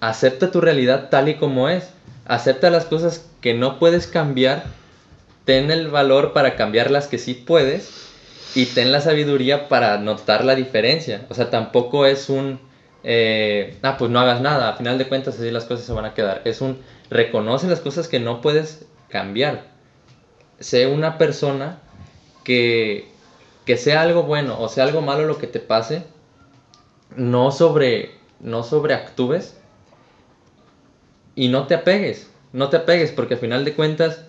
[0.00, 1.88] Acepta tu realidad tal y como es.
[2.26, 4.64] Acepta las cosas que no puedes cambiar.
[5.46, 8.10] Ten el valor para cambiar las que sí puedes.
[8.54, 11.26] Y ten la sabiduría para notar la diferencia.
[11.28, 12.60] O sea, tampoco es un
[13.06, 16.06] eh, ah, pues no hagas nada, a final de cuentas así las cosas se van
[16.06, 16.40] a quedar.
[16.46, 16.78] Es un,
[17.10, 19.66] reconoce las cosas que no puedes cambiar.
[20.58, 21.80] Sé una persona
[22.44, 23.08] que,
[23.66, 26.04] que sea algo bueno o sea algo malo lo que te pase,
[27.14, 29.58] no sobre, no sobreactúes
[31.34, 34.24] y no te apegues, no te apegues porque a final de cuentas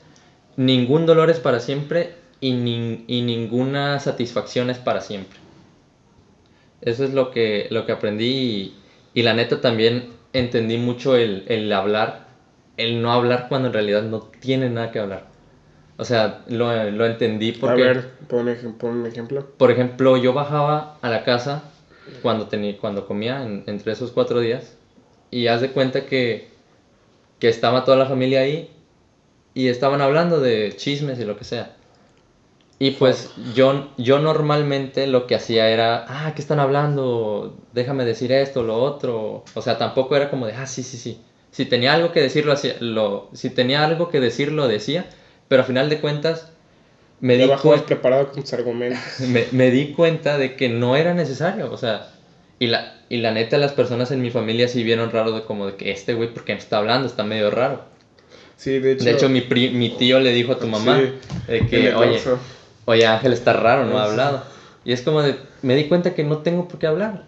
[0.57, 2.15] ningún dolor es para siempre
[2.47, 5.39] y, nin- y ninguna satisfacción es para siempre.
[6.81, 8.71] Eso es lo que, lo que aprendí
[9.13, 10.03] y, y la neta también
[10.33, 12.13] entendí mucho el, el hablar,
[12.77, 15.23] el no hablar cuando en realidad no tiene nada que hablar.
[15.97, 18.47] O sea, lo, lo entendí porque, A ver, pon,
[18.99, 19.45] un ejemplo.
[19.57, 21.61] por ejemplo, yo bajaba a la casa
[22.21, 24.73] cuando, tenía, cuando comía en- entre esos cuatro días
[25.31, 26.43] y haz de cuenta que,
[27.39, 28.67] que estaba toda la familia ahí
[29.53, 31.69] y estaban hablando de chismes y lo que sea.
[32.77, 37.53] Y pues yo, yo normalmente lo que hacía era, ah, ¿qué están hablando?
[37.73, 39.43] Déjame decir esto, lo otro.
[39.53, 41.17] O sea, tampoco era como de, ah, sí, sí, sí.
[41.51, 45.05] Si tenía algo que decirlo, hacía, lo, si tenía algo que decir, lo decía,
[45.47, 46.47] pero a final de cuentas
[47.21, 48.99] me di, Abajo cuen- preparado con tus argumentos.
[49.29, 52.01] me, me di cuenta de que no era necesario, o sea,
[52.59, 55.65] y la, y la neta las personas en mi familia sí vieron raro de como
[55.67, 57.07] de que este güey, ¿por qué me está hablando?
[57.07, 57.79] Está medio raro.
[58.57, 59.05] Sí, de hecho.
[59.05, 62.19] De hecho, mi, pri- mi tío le dijo a tu mamá Sí, que oye.
[62.85, 64.43] Oye, Ángel está raro, no ha hablado.
[64.83, 67.23] Y es como de, me di cuenta que no tengo por qué hablar.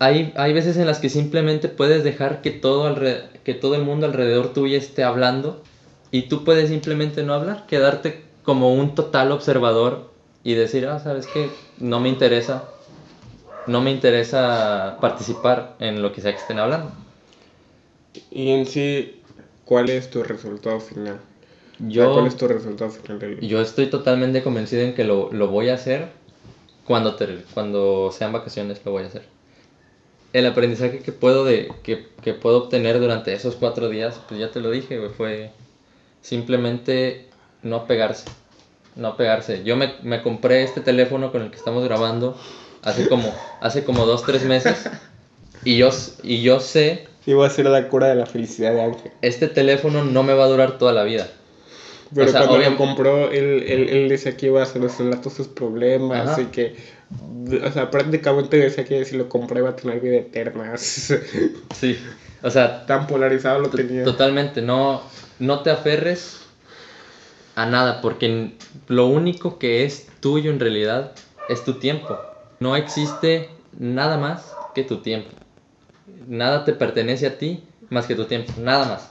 [0.00, 3.82] Hay, hay veces en las que simplemente puedes dejar que todo, alre- que todo el
[3.82, 5.62] mundo alrededor tuyo esté hablando
[6.12, 10.10] y tú puedes simplemente no hablar, quedarte como un total observador
[10.44, 12.64] y decir, ah, sabes que no me interesa,
[13.66, 16.92] no me interesa participar en lo que sea que estén hablando.
[18.30, 19.22] Y en sí,
[19.64, 21.20] ¿cuál es tu resultado final?
[21.80, 25.48] Yo, ¿Cuál es tu resultado final del yo estoy totalmente convencido en que lo, lo
[25.48, 26.08] voy a hacer
[26.84, 29.22] cuando, te- cuando sean vacaciones, lo voy a hacer.
[30.32, 34.50] El aprendizaje que puedo, de, que, que puedo obtener durante esos cuatro días, pues ya
[34.50, 35.50] te lo dije, güey, fue
[36.20, 37.26] simplemente
[37.62, 38.24] no pegarse.
[38.96, 39.62] No pegarse.
[39.64, 42.36] Yo me, me compré este teléfono con el que estamos grabando
[42.82, 44.88] hace como, hace como dos, tres meses.
[45.64, 45.90] Y yo,
[46.22, 49.12] y yo sé, Iba a ser la cura de la felicidad de Ángel.
[49.22, 51.28] este teléfono no me va a durar toda la vida.
[52.14, 55.34] Pero O sea, cuando lo compró, él, él, él decía que iba a solucionar todos
[55.34, 56.40] sus problemas Ajá.
[56.40, 56.76] y que,
[57.64, 60.74] o sea, prácticamente decía que si lo compró iba a tener vida eterna.
[60.78, 61.98] Sí.
[62.42, 64.04] O sea, Tan polarizado lo tenía.
[64.04, 65.02] Totalmente, no,
[65.38, 66.40] no te aferres
[67.56, 68.52] a nada, porque
[68.86, 71.12] lo único que es tuyo en realidad
[71.48, 72.16] es tu tiempo.
[72.60, 75.30] No existe nada más que tu tiempo.
[76.26, 79.10] Nada te pertenece a ti más que tu tiempo, nada más.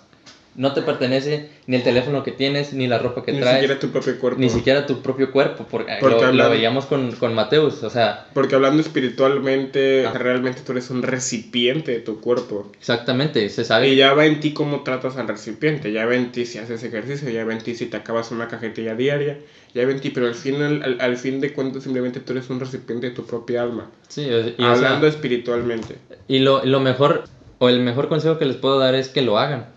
[0.57, 3.79] No te pertenece ni el teléfono que tienes, ni la ropa que Ni traes, siquiera
[3.79, 4.39] tu propio cuerpo.
[4.41, 8.25] ni siquiera tu propio cuerpo, porque, Porque lo, lo veíamos con, con Mateus, o sea,
[8.33, 10.13] Porque hablando espiritualmente, Ah.
[10.17, 12.71] realmente tú eres un recipiente de tu cuerpo.
[12.79, 16.31] exactamente, se sabe Y ya va en ti cómo tratas al recipiente, ya va en
[16.31, 19.37] ti si haces ejercicio, ya va en ti si te acabas una cajetilla diaria,
[19.75, 22.49] ya va en ti, pero al final, al, al fin de cuentas simplemente tú eres
[22.49, 23.91] un recipiente de tu propia alma.
[24.07, 25.95] Sí, y, o sea, hablando espiritualmente.
[26.27, 27.25] Y lo, lo mejor,
[27.59, 29.67] o el mejor consejo que les puedo dar es que lo hagan.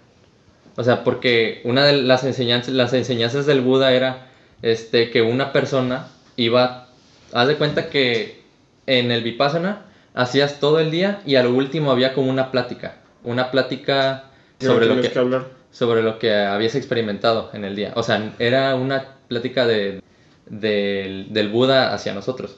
[0.81, 4.29] O sea, porque una de las enseñanzas, las enseñanzas del Buda era
[4.63, 6.89] este, que una persona iba,
[7.35, 8.41] haz de cuenta que
[8.87, 9.83] en el Vipassana
[10.15, 15.03] hacías todo el día y al último había como una plática, una plática sobre lo
[15.03, 15.49] que, que hablar.
[15.71, 17.93] sobre lo que habías experimentado en el día.
[17.95, 20.01] O sea, era una plática de,
[20.47, 22.57] del, del Buda hacia nosotros.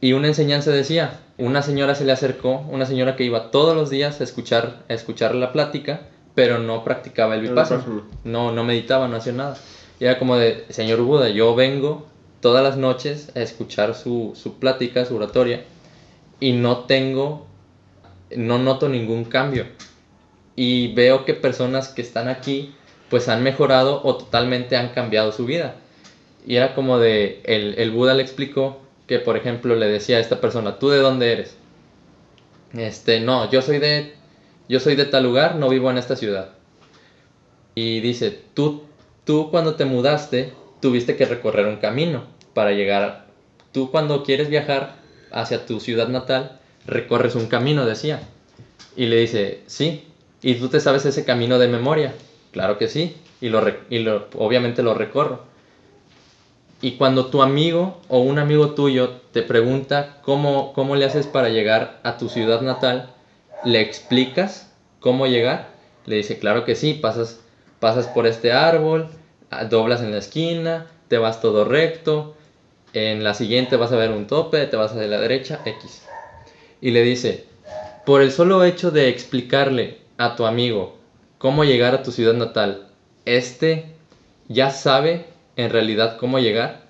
[0.00, 3.90] Y una enseñanza decía, una señora se le acercó, una señora que iba todos los
[3.90, 6.00] días a escuchar, a escuchar la plática,
[6.38, 7.84] pero no practicaba el vipassana.
[8.22, 9.56] No, no meditaba, no hacía nada.
[9.98, 12.06] Y era como de, señor Buda, yo vengo
[12.40, 15.64] todas las noches a escuchar su, su plática, su oratoria,
[16.38, 17.48] y no tengo,
[18.36, 19.66] no noto ningún cambio.
[20.54, 22.72] Y veo que personas que están aquí,
[23.10, 25.74] pues han mejorado o totalmente han cambiado su vida.
[26.46, 30.20] Y era como de, el, el Buda le explicó que, por ejemplo, le decía a
[30.20, 31.56] esta persona, ¿tú de dónde eres?
[32.74, 34.14] Este, no, yo soy de,
[34.68, 36.50] yo soy de tal lugar, no vivo en esta ciudad.
[37.74, 38.82] Y dice, tú,
[39.24, 43.26] tú cuando te mudaste, tuviste que recorrer un camino para llegar,
[43.72, 44.96] tú cuando quieres viajar
[45.30, 48.20] hacia tu ciudad natal, recorres un camino, decía.
[48.96, 50.04] Y le dice, sí,
[50.42, 52.14] ¿y tú te sabes ese camino de memoria?
[52.52, 55.42] Claro que sí, y, lo, y lo, obviamente lo recorro.
[56.80, 61.48] Y cuando tu amigo o un amigo tuyo te pregunta cómo, cómo le haces para
[61.48, 63.10] llegar a tu ciudad natal,
[63.64, 65.68] le explicas cómo llegar.
[66.06, 67.40] Le dice, claro que sí, pasas,
[67.80, 69.08] pasas por este árbol,
[69.50, 72.34] ah, doblas en la esquina, te vas todo recto,
[72.92, 76.02] en la siguiente vas a ver un tope, te vas a la derecha, X.
[76.80, 77.46] Y le dice,
[78.06, 80.96] por el solo hecho de explicarle a tu amigo
[81.38, 82.88] cómo llegar a tu ciudad natal,
[83.24, 83.86] este
[84.48, 86.86] ya sabe en realidad cómo llegar.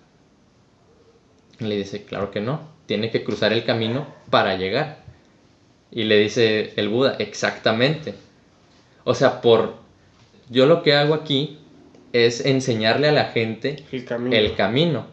[1.58, 5.07] Le dice, claro que no, tiene que cruzar el camino para llegar.
[5.90, 8.14] Y le dice el Buda, exactamente.
[9.04, 9.74] O sea, por
[10.50, 11.58] yo lo que hago aquí
[12.12, 14.36] es enseñarle a la gente El camino.
[14.36, 15.06] el camino.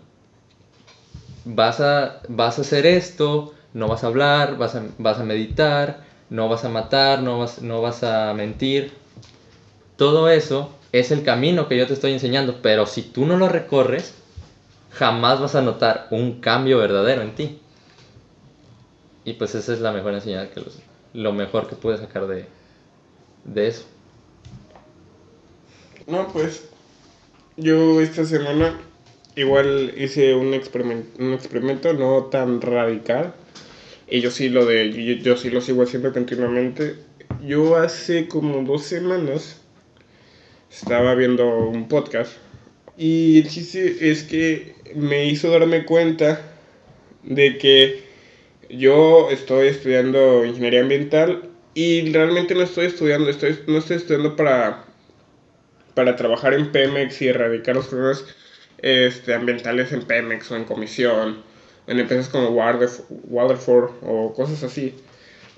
[1.46, 6.04] Vas a, vas a hacer esto, no vas a hablar, vas a, vas a meditar,
[6.30, 8.92] no vas a matar, no vas, no vas a mentir.
[9.96, 13.48] Todo eso es el camino que yo te estoy enseñando, pero si tú no lo
[13.48, 14.16] recorres,
[14.92, 17.60] jamás vas a notar un cambio verdadero en ti.
[19.26, 20.62] Y pues esa es la mejor enseñanza, que
[21.14, 22.46] lo mejor que puedes sacar de,
[23.44, 23.86] de eso.
[26.08, 26.70] No, pues
[27.58, 28.80] yo esta semana
[29.36, 33.34] igual hice un experimento, un experimento no tan radical.
[34.08, 36.96] Y yo sí lo de yo, yo sí lo sigo haciendo continuamente.
[37.44, 39.62] yo hace como dos semanas
[40.70, 42.34] estaba viendo un podcast
[42.98, 46.42] y el chiste es que me hizo darme cuenta
[47.24, 48.05] de que
[48.70, 54.86] yo estoy estudiando ingeniería ambiental y realmente no estoy estudiando, estoy, no estoy estudiando para,
[55.94, 58.26] para trabajar en Pemex y erradicar los problemas
[58.80, 61.44] este, ambientales en Pemex o en comisión,
[61.88, 64.96] en empresas como Waterford o cosas así.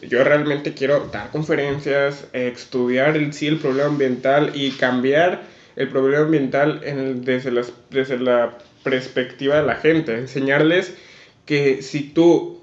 [0.02, 5.44] Yo realmente quiero dar conferencias, estudiar el, sí el problema ambiental y cambiar
[5.76, 10.16] el problema ambiental en desde, las, desde la perspectiva de la gente.
[10.16, 10.94] Enseñarles
[11.46, 12.57] que si tú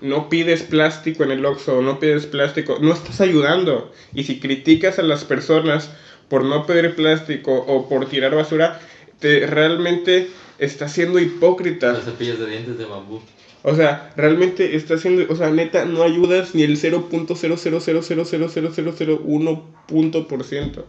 [0.00, 3.92] no pides plástico en el Oxxo, no pides plástico, no estás ayudando.
[4.14, 5.90] Y si criticas a las personas
[6.28, 8.80] por no pedir plástico o por tirar basura,
[9.20, 11.92] te realmente estás siendo hipócrita.
[11.92, 13.20] Los cepillos de dientes de bambú.
[13.62, 20.44] O sea, realmente está haciendo, o sea, neta, no ayudas ni el 0.000000001 punto por
[20.44, 20.86] ciento.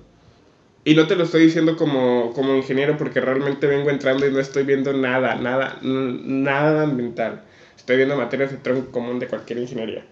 [0.86, 4.40] Y no te lo estoy diciendo como, como ingeniero porque realmente vengo entrando y no
[4.40, 7.42] estoy viendo nada, nada, nada ambiental.
[7.78, 10.04] Estoy viendo materias de tronco común de cualquier ingeniería.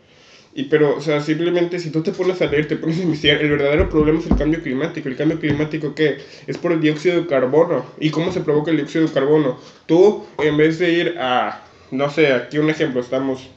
[0.53, 3.41] Y pero, o sea, simplemente si tú te pones a leer, te pones a investigar,
[3.41, 5.09] el verdadero problema es el cambio climático.
[5.09, 6.19] ¿El cambio climático qué?
[6.47, 7.85] Es por el dióxido de carbono.
[7.99, 9.59] ¿Y cómo se provoca el dióxido de carbono?
[9.85, 13.47] Tú, en vez de ir a no sé, aquí un ejemplo, estamos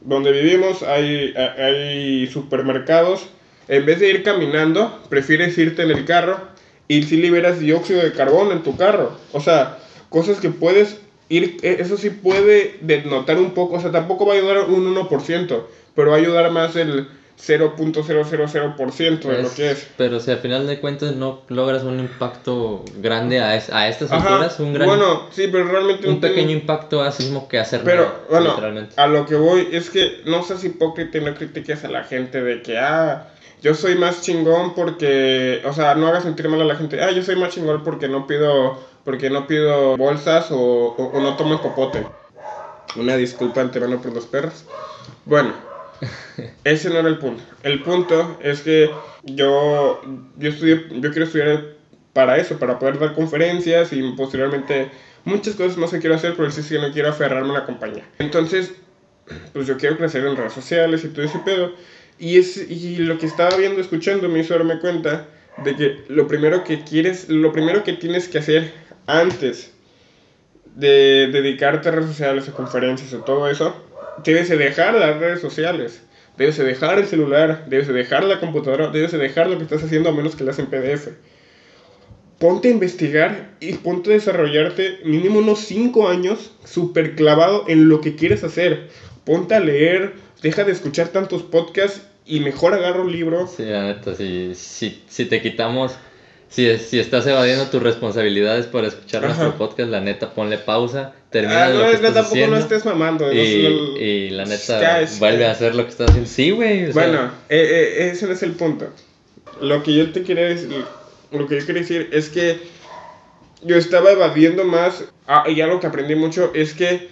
[0.00, 3.26] donde vivimos, hay, hay supermercados,
[3.66, 6.38] en vez de ir caminando, prefieres irte en el carro
[6.86, 9.12] y si liberas dióxido de carbono en tu carro.
[9.32, 13.90] O sea, cosas que puedes ir, e, eso sí puede denotar un poco, o sea,
[13.90, 15.62] tampoco va a ayudar un 1%,
[15.94, 19.88] pero va a ayudar más el 0.000% de lo que es.
[19.96, 24.58] Pero si al final de cuentas no logras un impacto grande a, a estas alturas,
[24.58, 24.88] un gran...
[24.88, 26.08] Bueno, sí, pero realmente...
[26.08, 28.56] Un pequeño impacto hace mismo que hacer Pero, bueno,
[28.96, 32.42] a lo que voy es que no seas hipócrita y no critiques a la gente
[32.42, 33.28] de que, ah,
[33.62, 35.62] yo soy más chingón porque...
[35.64, 38.08] O sea, no hagas sentir mal a la gente, ah, yo soy más chingón porque
[38.08, 42.06] no pido, porque no pido bolsas o, o, o no tomo popote.
[42.94, 44.66] Una disculpa antemano por los perros.
[45.24, 45.54] Bueno
[46.64, 47.42] ese no era el punto.
[47.62, 48.90] El punto es que
[49.22, 50.02] yo,
[50.36, 51.76] yo, estudié, yo quiero estudiar
[52.12, 54.90] para eso, para poder dar conferencias y posteriormente
[55.24, 58.04] muchas cosas más que quiero hacer, pero sí que no quiero aferrarme a la compañía.
[58.18, 58.74] Entonces,
[59.54, 61.72] pues yo quiero crecer en redes sociales y todo ese pedo.
[62.18, 65.28] Y, es, y lo que estaba viendo, escuchando, me hizo darme cuenta
[65.64, 69.72] de que lo primero que quieres, lo primero que tienes que hacer antes
[70.76, 73.74] de dedicarte a redes sociales, a conferencias, o todo eso,
[74.22, 76.02] debes de dejar las redes sociales,
[76.36, 79.64] debes de dejar el celular, debes de dejar la computadora, debes de dejar lo que
[79.64, 81.08] estás haciendo a menos que lo hagas en PDF.
[82.38, 88.00] Ponte a investigar y ponte a desarrollarte mínimo unos 5 años súper clavado en lo
[88.00, 88.90] que quieres hacer.
[89.24, 93.48] Ponte a leer, deja de escuchar tantos podcasts y mejor agarra un libro.
[93.48, 95.98] Sí, la neta, si, si, si te quitamos
[96.48, 101.66] si, si estás evadiendo tus responsabilidades por escuchar nuestro podcast, la neta, ponle pausa, termina
[101.66, 103.32] ah, no, lo que tampoco no estés mamando.
[103.32, 106.30] Y, y la neta, vuelve a hacer lo que estás haciendo.
[106.30, 106.90] Sí, güey.
[106.92, 108.88] bueno, eh, eh, ese no es el punto.
[109.60, 110.84] Lo que yo te quería decir,
[111.32, 112.58] lo que yo quería decir es que
[113.62, 117.08] yo estaba evadiendo más, ah, y algo que aprendí mucho es que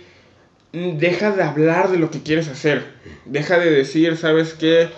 [0.73, 2.85] deja de hablar de lo que quieres hacer.
[3.25, 4.89] Deja de decir, ¿sabes qué?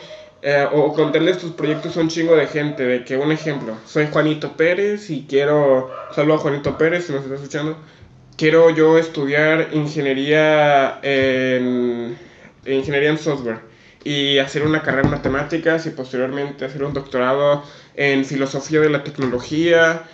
[0.40, 4.06] Eh, o contarles tus proyectos a un chingo de gente, de que un ejemplo, soy
[4.06, 7.76] Juanito Pérez y quiero, saludo a Juanito Pérez si nos está escuchando,
[8.36, 12.16] quiero yo estudiar ingeniería en,
[12.64, 13.58] ingeniería en software
[14.04, 17.64] y hacer una carrera en matemáticas y posteriormente hacer un doctorado
[17.96, 20.04] en filosofía de la tecnología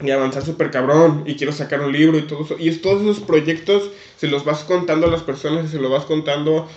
[0.00, 2.54] y avanzar súper cabrón y quiero sacar un libro y todo eso.
[2.60, 6.04] Y todos esos proyectos se los vas contando a las personas y se los vas
[6.04, 6.68] contando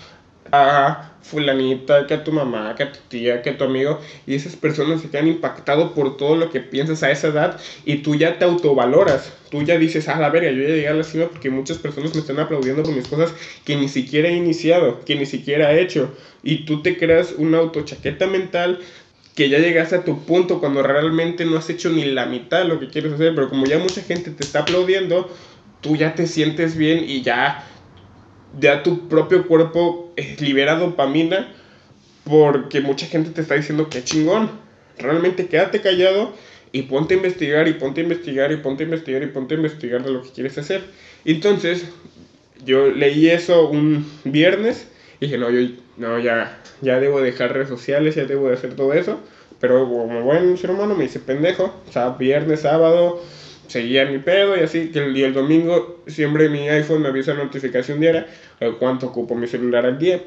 [0.52, 4.36] a fulanita, que a tu mamá, que a tu tía, que a tu amigo, y
[4.36, 8.16] esas personas se quedan impactado por todo lo que piensas a esa edad y tú
[8.16, 11.28] ya te autovaloras, tú ya dices, ah, la verga, yo ya llegué a la cima
[11.28, 13.34] porque muchas personas me están aplaudiendo por mis cosas
[13.66, 16.12] que ni siquiera he iniciado, que ni siquiera he hecho,
[16.44, 18.80] y tú te creas una autochaqueta mental
[19.36, 22.66] que ya llegaste a tu punto cuando realmente no has hecho ni la mitad de
[22.66, 25.30] lo que quieres hacer, pero como ya mucha gente te está aplaudiendo,
[25.82, 27.66] tú ya te sientes bien y ya
[28.60, 31.54] ya tu propio cuerpo libera dopamina
[32.24, 34.50] porque mucha gente te está diciendo que chingón.
[34.98, 36.34] Realmente quédate callado
[36.72, 39.58] y ponte a investigar y ponte a investigar y ponte a investigar y ponte a
[39.58, 40.84] investigar de lo que quieres hacer.
[41.26, 41.86] Entonces,
[42.64, 44.88] yo leí eso un viernes
[45.20, 48.76] y dije, no, yo no, ya, ya debo dejar redes sociales, ya debo de hacer
[48.76, 49.20] todo eso.
[49.60, 53.22] Pero como buen ser humano me dice pendejo, o sea, viernes, sábado,
[53.72, 57.34] seguía mi pedo y así, que el, y el domingo siempre mi iPhone me avisa
[57.34, 58.28] notificación diaria
[58.60, 60.22] de cuánto ocupo mi celular al día.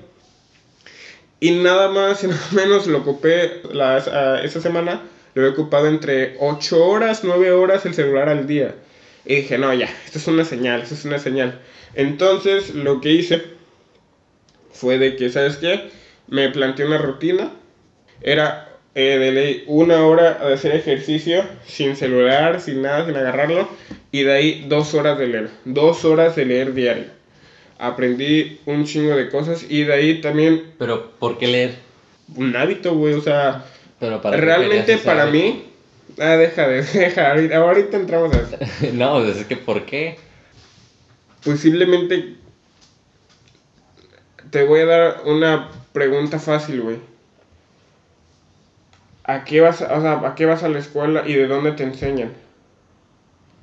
[1.41, 3.99] Y nada más y nada menos lo ocupé la,
[4.43, 5.03] esa semana,
[5.35, 8.75] lo he ocupado entre 8 horas, 9 horas el celular al día.
[9.27, 11.61] Y dije, no, ya, esto es una señal, esto es una señal.
[11.95, 13.43] Entonces lo que hice
[14.73, 15.91] fue de que, ¿sabes qué?
[16.29, 17.53] Me planteé una rutina.
[18.21, 18.64] Era
[18.95, 23.69] eh, de ley una hora de hacer ejercicio sin celular, sin nada, sin agarrarlo.
[24.13, 25.51] Y de ahí dos horas de leer.
[25.65, 27.07] Dos horas de leer diario.
[27.79, 30.73] Aprendí un chingo de cosas y de ahí también...
[30.79, 31.75] Pero, ¿por qué leer?
[32.37, 33.65] Un hábito, güey, o sea...
[33.99, 35.65] Pero para realmente para mí...
[36.19, 38.57] Ah, deja de, deja, ahorita, ahorita entramos a eso.
[38.93, 40.17] no, pues es que ¿por qué?
[41.45, 42.37] Posiblemente
[44.51, 47.14] te voy a dar una pregunta fácil, güey.
[49.25, 51.83] ¿A qué vas, o sea, a qué vas a la escuela y de dónde te
[51.83, 52.33] enseñan?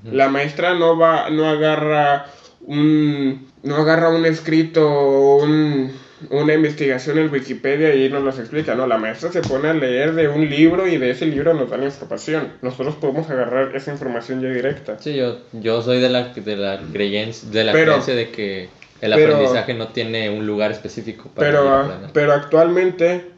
[0.03, 2.25] La maestra no va, no agarra
[2.61, 5.91] un, no agarra un escrito o un,
[6.29, 10.13] una investigación en Wikipedia y nos los explica, no, la maestra se pone a leer
[10.13, 12.53] de un libro y de ese libro nos da la información.
[12.61, 14.97] Nosotros podemos agarrar esa información ya directa.
[14.99, 18.69] Sí, yo, yo soy de la, de la, creencia, de la creencia de que
[19.01, 23.30] el aprendizaje no tiene un lugar específico para pero, pero actualmente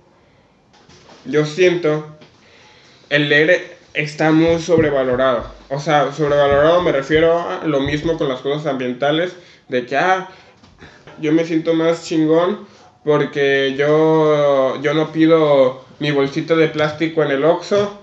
[1.26, 2.06] yo siento
[3.10, 5.46] el leer está muy sobrevalorado.
[5.70, 9.36] O sea, sobrevalorado me refiero a lo mismo con las cosas ambientales,
[9.70, 10.30] de que, ah,
[11.20, 12.66] yo me siento más chingón
[13.04, 18.00] porque yo, yo no pido mi bolsito de plástico en el Oxxo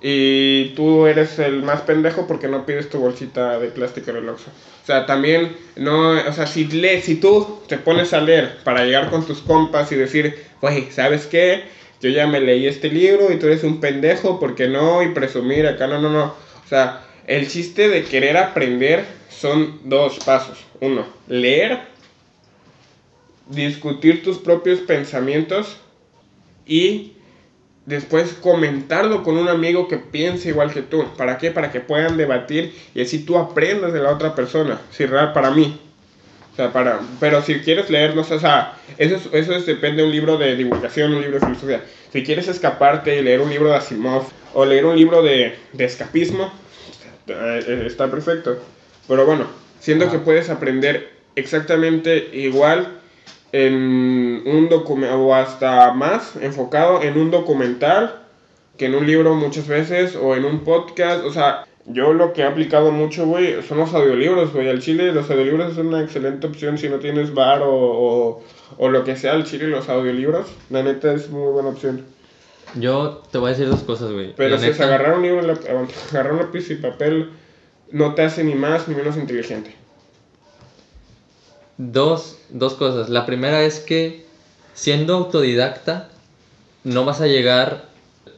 [0.00, 4.28] y tú eres el más pendejo porque no pides tu bolsita de plástico en el
[4.28, 4.50] Oxxo.
[4.82, 8.84] O sea, también no, o sea, si lees, si tú te pones a leer para
[8.84, 11.64] llegar con tus compas y decir, oye, ¿sabes qué?
[12.04, 15.02] Yo ya me leí este libro y tú eres un pendejo, porque no?
[15.02, 16.24] Y presumir acá, no, no, no.
[16.24, 20.58] O sea, el chiste de querer aprender son dos pasos.
[20.82, 21.80] Uno, leer,
[23.48, 25.78] discutir tus propios pensamientos
[26.66, 27.14] y
[27.86, 31.06] después comentarlo con un amigo que piense igual que tú.
[31.16, 31.52] ¿Para qué?
[31.52, 34.78] Para que puedan debatir y así tú aprendas de la otra persona.
[34.90, 35.80] Si real para mí.
[36.54, 40.04] O sea, para, pero si quieres leer, no sé, o sea, eso, eso depende de
[40.04, 41.82] un libro de divulgación, un libro de filosofía.
[42.12, 45.84] Si quieres escaparte y leer un libro de Asimov o leer un libro de, de
[45.84, 46.52] escapismo,
[47.26, 48.56] eh, está perfecto.
[49.08, 49.46] Pero bueno,
[49.80, 53.00] siento que puedes aprender exactamente igual
[53.50, 58.20] en un documento o hasta más enfocado en un documental
[58.76, 62.42] que en un libro muchas veces o en un podcast, o sea, yo lo que
[62.42, 64.68] he aplicado mucho, güey, son los audiolibros, güey.
[64.68, 68.42] Al chile los audiolibros es una excelente opción si no tienes bar o,
[68.78, 72.04] o, lo que sea, al chile los audiolibros, la neta es muy buena opción.
[72.76, 74.34] Yo te voy a decir dos cosas, güey.
[74.34, 75.40] Pero si es agarrar un libro,
[76.10, 77.30] agarrar un lápiz y papel,
[77.92, 79.76] no te hace ni más ni menos inteligente.
[81.76, 83.10] Dos, dos cosas.
[83.10, 84.24] La primera es que
[84.72, 86.08] siendo autodidacta
[86.82, 87.84] no vas a llegar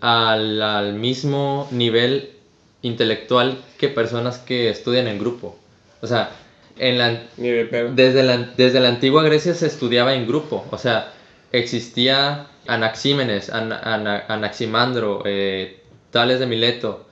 [0.00, 2.35] al, al mismo nivel
[2.82, 5.56] intelectual que personas que estudian en grupo.
[6.00, 6.30] O sea,
[6.78, 10.64] en la, desde, la, desde la antigua Grecia se estudiaba en grupo.
[10.70, 11.12] O sea,
[11.52, 17.06] existía Anaxímenes, Anaximandro, eh, Tales de Mileto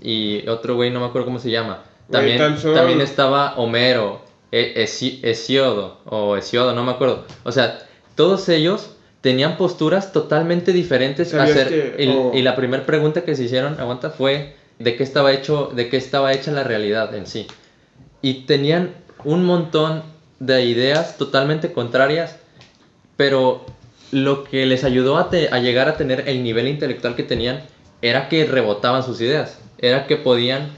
[0.00, 1.82] y otro güey, no me acuerdo cómo se llama.
[2.10, 4.86] También, también estaba Homero, e,
[5.22, 7.24] Hesiodo o Hesiodo, no me acuerdo.
[7.44, 7.80] O sea,
[8.14, 11.96] todos ellos tenían posturas totalmente diferentes a hacer.
[11.98, 15.96] y, la primera pregunta que se hicieron, aguanta, fue de qué estaba hecho, de qué
[15.96, 17.46] estaba hecha la realidad en sí.
[18.22, 20.02] Y tenían un montón
[20.38, 22.36] de ideas totalmente contrarias,
[23.16, 23.64] pero
[24.12, 27.62] lo que les ayudó a, a, llegar a tener el nivel intelectual que tenían
[28.00, 30.70] era que rebotaban sus ideas, era que podían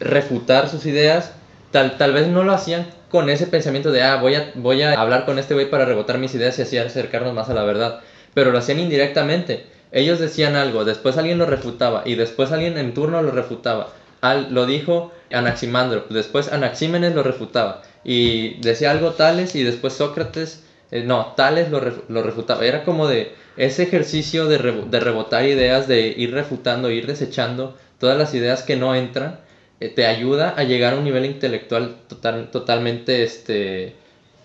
[0.00, 1.32] refutar sus ideas,
[1.72, 4.98] tal, tal vez no lo hacían con ese pensamiento de, ah, voy a, voy a
[5.00, 8.00] hablar con este güey para rebotar mis ideas y así acercarnos más a la verdad,
[8.32, 12.94] pero lo hacían indirectamente ellos decían algo, después alguien lo refutaba y después alguien en
[12.94, 13.90] turno lo refutaba.
[14.20, 20.64] Al, lo dijo Anaximandro, después Anaxímenes lo refutaba y decía algo Tales y después Sócrates,
[20.90, 22.64] eh, no, Tales lo, lo, refutaba.
[22.64, 28.18] Era como de ese ejercicio de, de, rebotar ideas, de ir refutando, ir desechando todas
[28.18, 29.38] las ideas que no entran,
[29.78, 33.94] eh, te ayuda a llegar a un nivel intelectual total, totalmente este,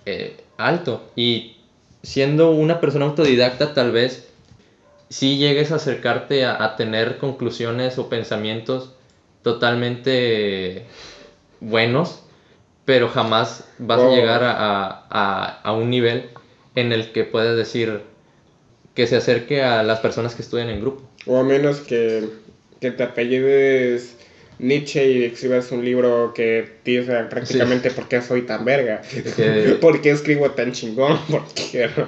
[0.05, 1.09] eh, alto.
[1.15, 1.57] Y
[2.03, 4.28] siendo una persona autodidacta tal vez
[5.09, 8.93] si llegues a acercarte a, tener conclusiones o pensamientos
[9.41, 10.85] totalmente
[11.59, 12.21] buenos,
[12.85, 16.29] pero jamás vas a llegar a, un nivel
[16.75, 18.01] en el que puedas decir
[18.93, 21.03] que se acerque a las personas que estudian en grupo.
[21.25, 22.29] O a menos que,
[22.79, 24.15] te apellides
[24.59, 30.01] Nietzsche y escribas un libro que dice prácticamente por qué soy tan verga, Que- por
[30.01, 32.07] qué escribo tan chingón, por qué no?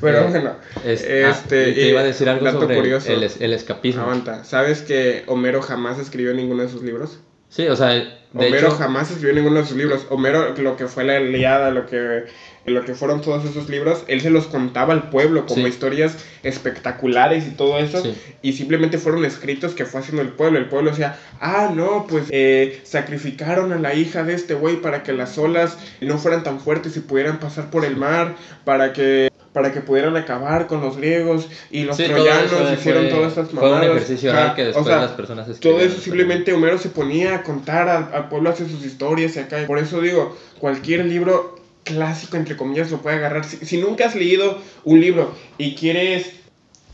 [0.00, 3.12] Pero Eh, bueno, Es- ah, este, te iba a decir algo sobre el- curioso.
[3.12, 4.02] el, el escapismo.
[4.02, 7.20] aguanta, ¿sabes que Homero jamás escribió ninguno de sus libros?
[7.52, 10.06] Sí, o sea, de Homero hecho, jamás escribió ninguno de sus libros.
[10.08, 12.24] Homero, lo que fue la Iliada, lo que,
[12.64, 15.68] lo que fueron todos esos libros, él se los contaba al pueblo como Sí.
[15.68, 18.02] historias espectaculares y todo eso.
[18.02, 18.14] Sí.
[18.40, 20.58] Y simplemente fueron escritos que fue haciendo el pueblo.
[20.58, 25.02] El pueblo decía, ah, no, pues eh, sacrificaron a la hija de este güey para
[25.02, 28.34] que las olas no fueran tan fuertes y pudieran pasar por el mar,
[28.64, 33.10] para que para que pudieran acabar con los griegos y los sí, troyanos hicieron fue-
[33.10, 33.96] todas estas Fue un mamadas.
[33.96, 37.42] ejercicio oral que o después sea, las personas todo eso simplemente Homero se ponía a
[37.42, 39.66] contar al, al pueblo, hacer sus historias y acá.
[39.66, 43.44] Por eso digo, cualquier libro clásico, entre comillas, lo puede agarrar.
[43.44, 46.30] Si, si nunca has leído un libro y quieres,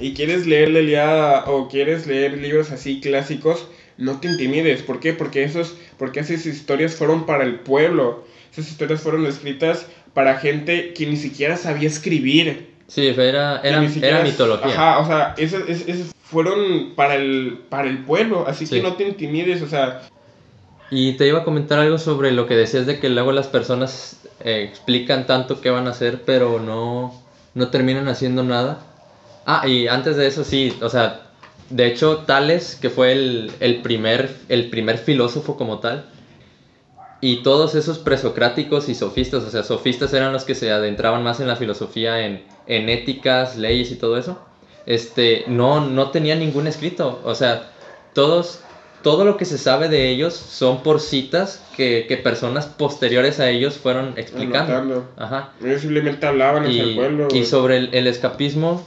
[0.01, 3.67] y quieres leer la Iliada o quieres leer libros así clásicos,
[3.99, 4.83] no te intimides.
[4.83, 5.13] ¿Por qué?
[5.13, 8.25] Porque, esos, porque esas historias fueron para el pueblo.
[8.53, 12.69] Esas historias fueron escritas para gente que ni siquiera sabía escribir.
[12.87, 14.73] Sí, era, era, era mitología.
[14.73, 18.77] Ajá, o sea, esas- esas fueron para el, para el pueblo, así Sí.
[18.77, 20.03] que no te intimides, o sea,
[20.91, 24.21] Y te iba a comentar algo sobre lo que decías de que luego las personas
[24.43, 27.13] eh, explican tanto qué van a hacer, pero no,
[27.55, 28.79] no terminan haciendo nada.
[29.45, 31.27] Ah, y antes de eso sí, o sea,
[31.69, 36.07] de hecho Tales, que fue el, el primer, el primer filósofo como tal,
[37.21, 41.41] y todos esos presocráticos y sofistas, o sea, sofistas eran los que se adentraban más
[41.41, 44.39] en la filosofía, en, en éticas, leyes y todo eso,
[44.87, 47.71] este, no, no tenían ningún escrito, o sea,
[48.15, 48.61] todos,
[49.03, 53.49] todo lo que se sabe de ellos son por citas que, que personas posteriores a
[53.51, 55.09] ellos fueron explicando.
[55.17, 55.53] Ajá.
[55.63, 57.29] ellos simplemente hablaban hacia el Y, pueblo.
[57.33, 58.85] y sobre el, el escapismo,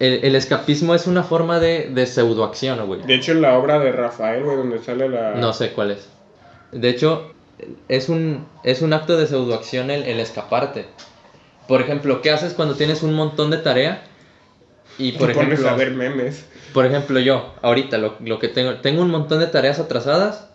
[0.00, 3.02] el, el escapismo es una forma de, de pseudoacción, güey.
[3.02, 5.34] De hecho, en la obra de Rafael, güey, donde sale la...
[5.34, 6.08] No sé cuál es.
[6.72, 7.32] De hecho,
[7.88, 10.86] es un, es un acto de pseudoacción el, el escaparte.
[11.66, 14.04] Por ejemplo, ¿qué haces cuando tienes un montón de tarea?
[14.98, 16.44] Y por te ejemplo, a ver memes.
[16.72, 20.48] por ejemplo, yo, ahorita lo, lo que tengo, tengo un montón de tareas atrasadas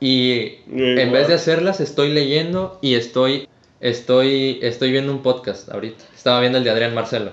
[0.00, 1.10] y en igual.
[1.12, 3.48] vez de hacerlas estoy leyendo y estoy,
[3.80, 6.04] estoy, estoy viendo un podcast ahorita.
[6.14, 7.32] Estaba viendo el de Adrián Marcelo.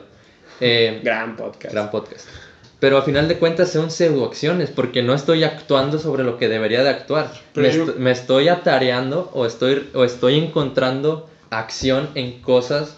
[0.62, 1.74] Eh, Gran podcast.
[1.74, 2.28] gran podcast.
[2.84, 6.84] Pero a final de cuentas son pseudoacciones porque no estoy actuando sobre lo que debería
[6.84, 7.32] de actuar.
[7.56, 12.98] Me, yo- est- me estoy atareando o estoy, o estoy encontrando acción en cosas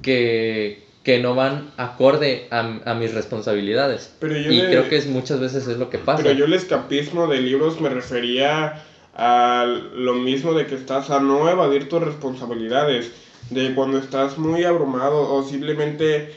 [0.00, 4.10] que, que no van acorde a, a mis responsabilidades.
[4.18, 6.22] Pero yo y le- creo que es, muchas veces es lo que pasa.
[6.22, 8.82] Pero yo el escapismo de libros me refería
[9.14, 13.12] a lo mismo de que estás a no evadir tus responsabilidades,
[13.50, 16.32] de cuando estás muy abrumado o simplemente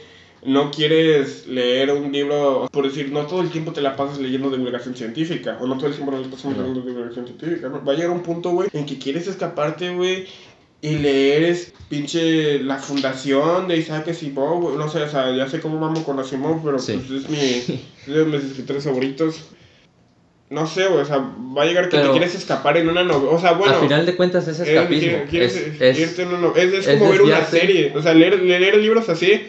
[0.46, 4.48] no quieres leer un libro, por decir, no todo el tiempo te la pasas leyendo
[4.50, 6.62] divulgación científica, o no todo el tiempo te la pasas No.
[6.62, 7.84] leyendo divulgación científica, ¿no?
[7.84, 10.26] Va a llegar un punto, güey, en que quieres escaparte, güey,
[10.80, 15.48] y leer es pinche la fundación de Isaac Asimov, güey, no sé, o sea, ya
[15.48, 16.92] sé cómo vamos con Asimov, pero Sí.
[17.06, 19.50] pues es mi, es de mis escritores favoritos.
[20.48, 21.16] No sé, güey, o sea,
[21.56, 23.74] va a llegar que Pero- te quieres escapar en una novela, o sea, bueno...
[23.74, 25.08] a final de cuentas es eh, escapismo.
[25.10, 27.92] quiere- quieres es, es- irte en una no- es, es es como ver una serie,
[27.96, 29.40] o sea, leer, leer libros así,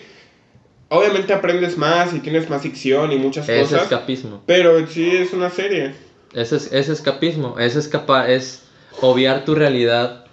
[0.89, 4.41] obviamente aprendes más y tienes más ficción y muchas es cosas, escapismo.
[4.45, 5.93] pero sí es una serie.
[6.33, 7.57] Es, es, es escapismo.
[7.59, 8.63] Es escapar, es
[9.01, 10.25] obviar tu realidad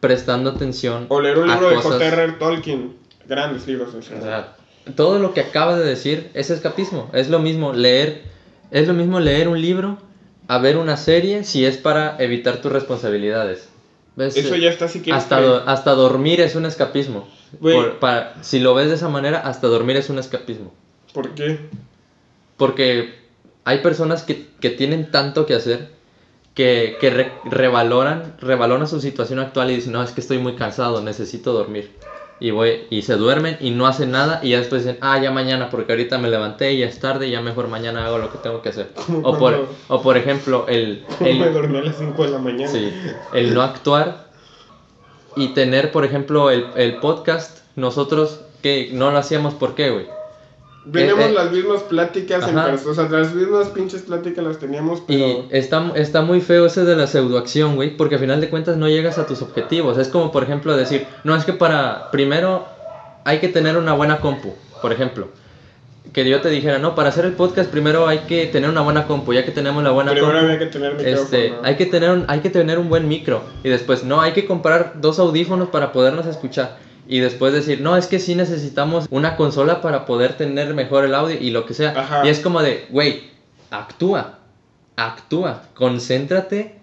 [0.00, 2.32] prestando atención O leer un libro de J.R.R.
[2.32, 2.96] Tolkien,
[3.26, 3.94] grandes libros.
[3.94, 4.56] o sea.
[4.96, 7.08] Todo lo que acaba de decir es escapismo.
[7.14, 8.22] Es lo mismo leer,
[8.70, 9.98] es lo mismo leer un libro
[10.46, 13.68] a ver una serie si es para evitar tus responsabilidades.
[14.16, 14.36] ¿Ves?
[14.36, 15.22] Eso ya está si quieres...
[15.22, 17.26] hasta, do- hasta dormir es un escapismo.
[17.60, 20.72] Por- para, si lo ves de esa manera, hasta dormir es un escapismo.
[21.12, 21.58] ¿Por qué?
[22.56, 23.14] Porque
[23.64, 25.88] hay personas que, que tienen tanto que hacer
[26.54, 30.54] que, que re- revaloran, revaloran su situación actual y dicen, no, es que estoy muy
[30.54, 31.90] cansado, necesito dormir.
[32.40, 35.30] Y, voy, y se duermen y no hacen nada y ya después dicen, ah, ya
[35.30, 38.30] mañana porque ahorita me levanté y ya es tarde y ya mejor mañana hago lo
[38.30, 38.90] que tengo que hacer.
[39.22, 42.70] O por, o por ejemplo, el, me el, dormí a las 5 de la mañana.
[42.70, 42.92] sí,
[43.32, 44.23] el no actuar
[45.36, 50.06] y tener, por ejemplo, el, el podcast, nosotros que no lo hacíamos, ¿por qué, güey?
[50.90, 51.32] Teníamos Eh, eh.
[51.32, 55.18] las mismas pláticas, en o sea, las mismas pinches pláticas las teníamos, pero...
[55.18, 58.76] Y está, está muy feo ese de la pseudoacción, güey, porque al final de cuentas
[58.76, 59.96] no llegas a tus objetivos.
[59.96, 62.66] Es como, por ejemplo, decir, no, es que para, primero
[63.24, 65.28] hay que tener una buena compu, por ejemplo.
[66.12, 69.06] Que yo te dijera, no, para hacer el podcast primero hay que tener una buena
[69.06, 70.44] compu, ya que tenemos la buena Primero compu.
[70.46, 71.22] había que tener micrófono.
[71.22, 74.32] Este, hay que tener un, hay que tener un buen micro y después no hay
[74.32, 76.76] que comprar dos audífonos para podernos escuchar
[77.08, 81.14] y después decir no es que sí necesitamos una consola para poder tener mejor el
[81.14, 82.22] audio y lo que sea Ajá.
[82.24, 83.30] y es como de güey
[83.70, 84.38] actúa
[84.96, 86.76] actúa, concéntrate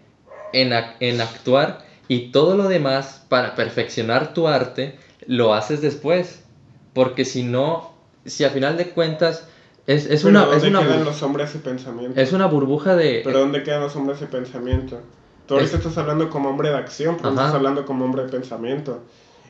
[0.54, 4.98] en, en actuar y todo lo demás para perfeccionar tu arte
[5.28, 6.44] lo haces después.
[6.94, 7.91] Porque si no,
[8.26, 9.44] si a final de cuentas
[9.88, 10.42] es, es una...
[10.46, 12.20] ¿Dónde es una quedan los hombres de pensamiento?
[12.20, 13.22] Es una burbuja de...
[13.24, 15.02] Pero ¿dónde quedan los hombres de pensamiento?
[15.48, 18.24] Tú ahorita Es- estás hablando como hombre de acción, pero no estás hablando como hombre
[18.24, 19.00] de pensamiento.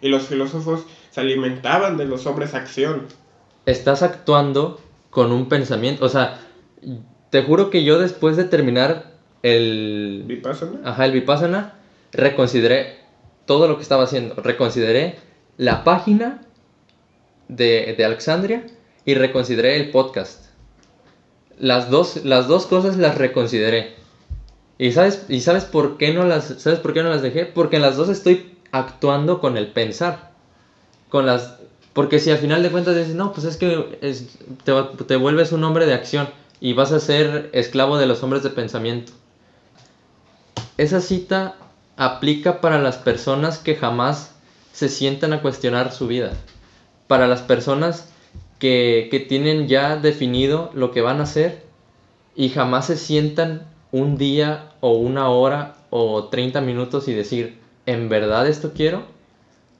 [0.02, 3.08] Y los filósofos se alimentaban de los hombres de acción.
[3.66, 4.76] estás actuando
[5.10, 6.06] con un pensamiento.
[6.06, 6.34] O sea,
[7.30, 9.04] te juro que yo después de terminar
[9.44, 10.80] el, ¿Vipassana?
[10.84, 11.70] ajá, el Vipassana,
[12.12, 12.90] reconsideré
[13.46, 14.36] todo lo que estaba haciendo.
[14.38, 15.14] Reconsideré
[15.58, 16.38] la página
[17.52, 18.66] de, de Alexandria
[19.06, 20.46] y reconsideré el podcast.
[21.60, 23.96] Las dos, las dos cosas las reconsideré.
[24.80, 27.46] ¿Y sabes, ¿Y sabes por qué no las sabes por qué no las dejé?
[27.46, 30.32] Porque en las dos estoy actuando con el pensar.
[31.10, 31.58] Con las
[31.94, 34.74] porque si al final de cuentas dices, "No, pues es que es- te,
[35.06, 36.30] te vuelves un hombre de acción
[36.62, 39.12] y vas a ser esclavo de los hombres de pensamiento."
[40.78, 41.56] Esa cita
[41.98, 44.32] aplica para las personas que jamás
[44.72, 46.32] se sientan a cuestionar su vida.
[47.12, 48.08] Para las personas
[48.58, 51.60] que, que tienen ya definido lo que van a hacer
[52.38, 58.08] y jamás se sientan un día o una hora o 30 minutos y decir, ¿en
[58.08, 59.04] verdad esto quiero?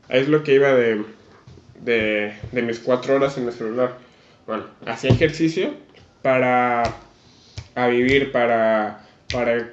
[0.10, 1.06] Es lo que iba de,
[1.86, 3.94] de, de mis cuatro horas en el celular.
[4.46, 5.70] Bueno, hacía ejercicio
[6.22, 6.84] para
[7.76, 9.70] a vivir, para, para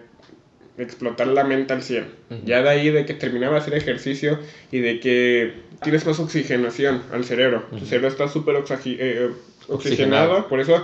[0.78, 2.04] explotar la mente al 100.
[2.30, 2.40] Ujú.
[2.44, 4.38] Ya de ahí de que terminaba de hacer ejercicio
[4.70, 7.62] y de que tienes más oxigenación al cerebro.
[7.70, 7.86] Tu Ujú.
[7.86, 8.60] cerebro está súper eh,
[8.98, 9.28] eh,
[9.68, 10.42] oxigenado, Oxigenado.
[10.48, 10.82] por eso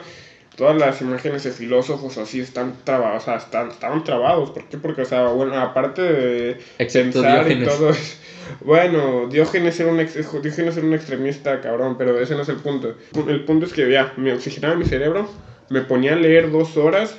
[0.56, 4.50] todas las imágenes de filósofos así están trabados, o sea, están, estaban trabados.
[4.50, 4.78] ¿Por qué?
[4.78, 8.16] Porque, o sea, bueno, aparte de Excepto pensar y todo es-
[8.60, 12.56] Bueno, Diógenes era, un ex- Diógenes era un extremista, cabrón, pero ese no es el
[12.56, 12.94] punto.
[13.26, 15.26] El punto es que ya, me oxigenaba mi cerebro,
[15.70, 17.16] me ponía a leer dos horas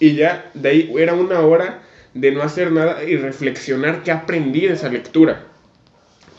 [0.00, 1.78] y ya de ahí era una hora
[2.14, 5.38] de no hacer nada y reflexionar qué aprendí de esa lectura.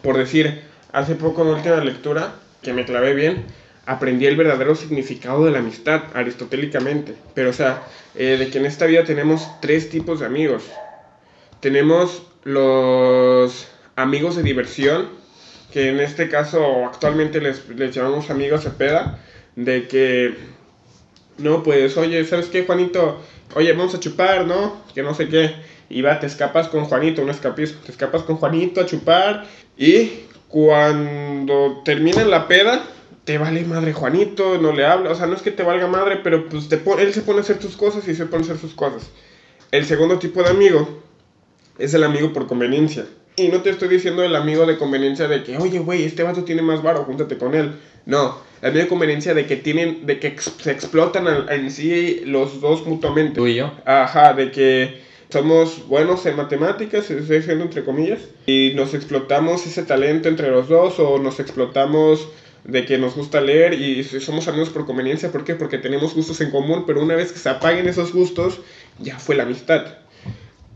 [0.01, 3.45] Por decir, hace poco en última lectura, que me clavé bien,
[3.85, 7.15] aprendí el verdadero significado de la amistad, aristotélicamente.
[7.33, 7.83] Pero, o sea,
[8.15, 10.63] eh, de que en esta vida tenemos tres tipos de amigos.
[11.59, 15.09] Tenemos los amigos de diversión,
[15.71, 19.19] que en este caso actualmente les, les llamamos amigos de peda,
[19.55, 20.35] de que,
[21.37, 23.21] no, pues, oye, ¿sabes qué, Juanito?
[23.55, 24.81] Oye, vamos a chupar, ¿no?
[24.93, 25.53] Que no sé qué.
[25.91, 27.79] Y va, te escapas con Juanito, un escapismo.
[27.85, 29.45] Te escapas con Juanito a chupar
[29.77, 30.11] y
[30.47, 32.83] cuando termina la peda,
[33.23, 35.11] te vale madre Juanito, no le habla.
[35.11, 37.41] O sea, no es que te valga madre, pero pues te él se pone a
[37.41, 39.09] hacer sus cosas y se pone a hacer sus cosas.
[39.71, 41.01] El segundo tipo de amigo
[41.77, 43.05] es el amigo por conveniencia.
[43.37, 46.43] Y no te estoy diciendo el amigo de conveniencia de que, oye, güey, este vato
[46.43, 47.73] tiene más varo, júntate con él.
[48.05, 51.71] No, el amigo de conveniencia de que tienen, de que ex- se explotan al- en
[51.71, 53.35] sí los dos mutuamente.
[53.35, 53.71] Tú y yo.
[53.85, 55.01] Ajá, de que
[55.31, 60.67] somos buenos en matemáticas, estoy diciendo entre comillas, y nos explotamos ese talento entre los
[60.67, 62.27] dos o nos explotamos
[62.65, 65.31] de que nos gusta leer y somos amigos por conveniencia.
[65.31, 65.55] ¿Por qué?
[65.55, 68.59] Porque tenemos gustos en común, pero una vez que se apaguen esos gustos,
[68.99, 69.85] ya fue la amistad.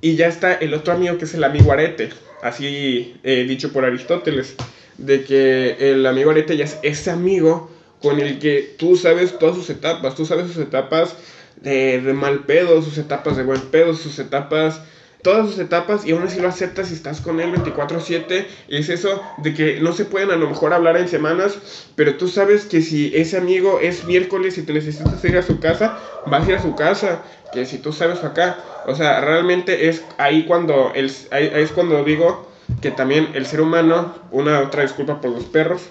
[0.01, 2.10] Y ya está el otro amigo que es el amigo arete,
[2.41, 4.56] así eh, dicho por Aristóteles,
[4.97, 9.56] de que el amigo arete ya es ese amigo con el que tú sabes todas
[9.56, 11.16] sus etapas, tú sabes sus etapas
[11.62, 14.82] de, mal pedo, sus etapas de buen pedo, sus etapas,
[15.24, 18.89] todas sus etapas y aún así lo aceptas y estás con él 24/7 y es
[18.89, 21.58] eso de que no se pueden a lo mejor hablar en semanas,
[21.95, 25.60] pero tú sabes que si ese amigo es miércoles y te necesitas ir a su
[25.60, 25.97] casa,
[26.28, 30.03] vas a ir a su casa, que si tú sabes acá, o sea, realmente es
[30.18, 32.51] ahí cuando, el, ahí, ahí es cuando digo
[32.82, 35.82] que también el ser humano, una otra disculpa por los perros,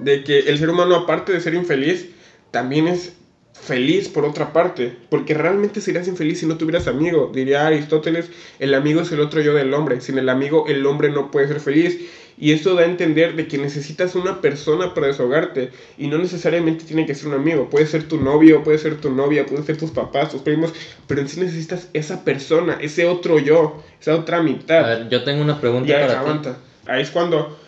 [0.00, 2.10] de que el ser humano aparte de ser infeliz,
[2.50, 3.12] también es
[3.62, 7.30] feliz por otra parte, porque realmente serías infeliz si no tuvieras amigo.
[7.34, 11.10] Diría Aristóteles, el amigo es el otro yo del hombre, sin el amigo el hombre
[11.10, 11.98] no puede ser feliz.
[12.38, 16.86] Y esto da a entender de que necesitas una persona para desahogarte y no necesariamente
[16.86, 19.76] tiene que ser un amigo, puede ser tu novio, puede ser tu novia, puede ser
[19.76, 20.72] tus papás, tus primos,
[21.06, 24.84] pero en sí necesitas esa persona, ese otro yo, esa otra mitad.
[24.84, 26.18] A ver, yo tengo una pregunta Ya, para ti.
[26.18, 26.56] aguanta.
[26.86, 27.58] Ahí es cuando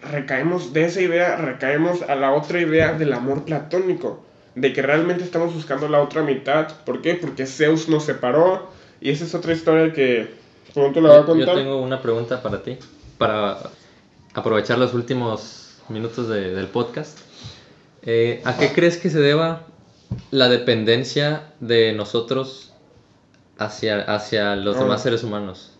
[0.00, 4.24] recaemos de esa idea, recaemos a la otra idea del amor platónico.
[4.54, 6.68] De que realmente estamos buscando la otra mitad.
[6.84, 7.14] ¿Por qué?
[7.14, 8.70] Porque Zeus nos separó.
[9.00, 10.28] Y esa es otra historia que
[10.74, 11.48] pronto la voy a contar.
[11.48, 12.76] yo tengo una pregunta para ti,
[13.18, 13.58] para
[14.34, 17.18] aprovechar los últimos minutos de- del podcast.
[18.02, 19.62] Eh, ¿A qué crees que se deba
[20.30, 22.72] la dependencia de nosotros
[23.58, 24.80] hacia, hacia los Ah.
[24.80, 25.76] demás seres humanos?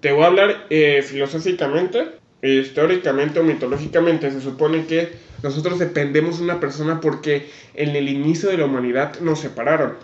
[0.00, 4.30] Te voy a hablar eh, filosóficamente, e históricamente o mitológicamente.
[4.30, 5.12] Se supone que
[5.44, 9.94] nosotros dependemos de una persona porque en el inicio de la humanidad nos separaron.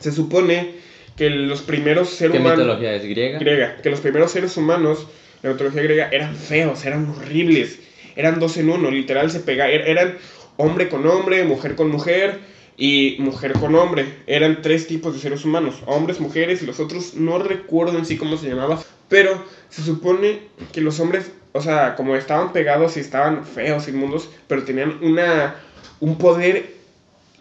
[0.00, 0.72] Se supone
[1.16, 2.58] que los primeros seres ¿Qué humanos...
[2.58, 3.38] mitología es griega?
[3.38, 5.06] griega, que los primeros seres humanos,
[5.42, 7.78] la mitología griega, eran feos, eran horribles,
[8.16, 10.16] eran dos en uno, literal se pega, er- eran
[10.56, 12.38] hombre con hombre, mujer con mujer
[12.76, 14.04] y mujer con hombre.
[14.26, 18.16] Eran tres tipos de seres humanos, hombres, mujeres y los otros no recuerdo en sí
[18.16, 20.40] cómo se llamaba, pero se supone
[20.72, 25.54] que los hombres, o sea, como estaban pegados y estaban feos, inmundos, pero tenían una
[26.00, 26.74] un poder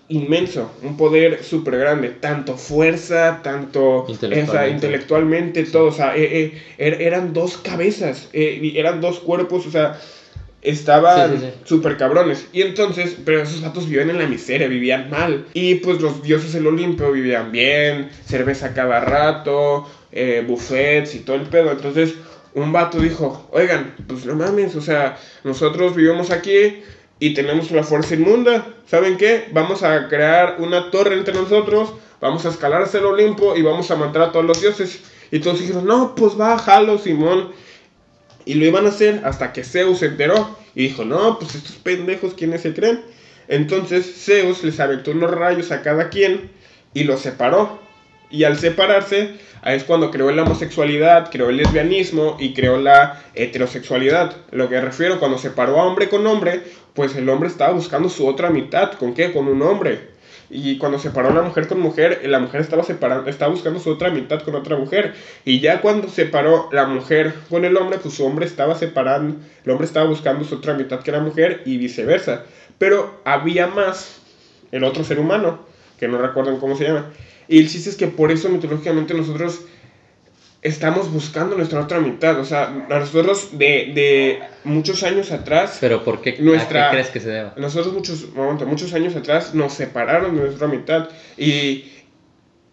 [0.09, 4.51] inmenso, un poder súper grande, tanto fuerza, tanto Intelectualmente.
[4.51, 9.65] esa, intelectualmente, todo, o sea, eh, eh, er- eran dos cabezas, eh, eran dos cuerpos,
[9.65, 9.97] o sea,
[10.61, 11.51] estaban Sí, sí, sí.
[11.63, 12.45] súper cabrones.
[12.53, 15.45] Y entonces, pero esos datos vivían en la miseria, vivían mal.
[15.53, 21.37] Y pues los dioses del Olimpio vivían bien, cerveza cada rato, eh, buffets y todo
[21.37, 21.71] el pedo.
[21.71, 22.13] Entonces,
[22.55, 26.83] un vato dijo, oigan, pues no mames, o sea, nosotros vivimos aquí
[27.19, 28.65] y tenemos la fuerza inmunda.
[28.85, 29.45] ¿Saben qué?
[29.51, 33.89] Vamos a crear una torre entre nosotros, vamos a escalar hacia el Olimpo y vamos
[33.91, 35.01] a matar a todos los dioses.
[35.31, 37.51] Y todos dijeron, no, pues va, jalo, Simón.
[38.45, 41.75] Y lo iban a hacer hasta que Zeus se enteró y dijo, no, pues estos
[41.77, 43.01] pendejos, ¿quiénes se creen?
[43.47, 46.51] Entonces Zeus les aventó unos rayos a cada quien
[46.93, 47.79] y los separó.
[48.33, 54.35] Y al separarse, es cuando creó la homosexualidad, creó el lesbianismo y creó la heterosexualidad.
[54.49, 56.63] Lo que refiero, cuando separó a hombre con hombre,
[56.95, 58.93] pues el hombre estaba buscando su otra mitad.
[58.93, 59.31] ¿Con qué?
[59.31, 60.07] Con un hombre.
[60.49, 63.91] Y cuando separó a la mujer con mujer, la mujer estaba, separando, estaba buscando su
[63.91, 65.13] otra mitad con otra mujer.
[65.45, 69.71] Y ya cuando separó la mujer con el hombre, pues su hombre estaba separando, el
[69.71, 72.45] hombre estaba buscando su otra mitad que la mujer y viceversa.
[72.79, 74.21] Pero había más
[74.71, 75.59] el otro ser humano,
[75.99, 77.11] que no recuerdan cómo se llama.
[77.47, 79.61] Y el chiste es que por eso mitológicamente nosotros
[80.61, 82.39] estamos buscando nuestra otra mitad.
[82.39, 87.09] O sea, nosotros de, de muchos años atrás, Pero ¿por qué, Nuestra- ¿a qué crees
[87.09, 87.53] que se deba?
[87.57, 88.27] nosotros muchos,
[88.65, 91.09] muchos años atrás nos separaron de nuestra mitad.
[91.37, 91.85] Y,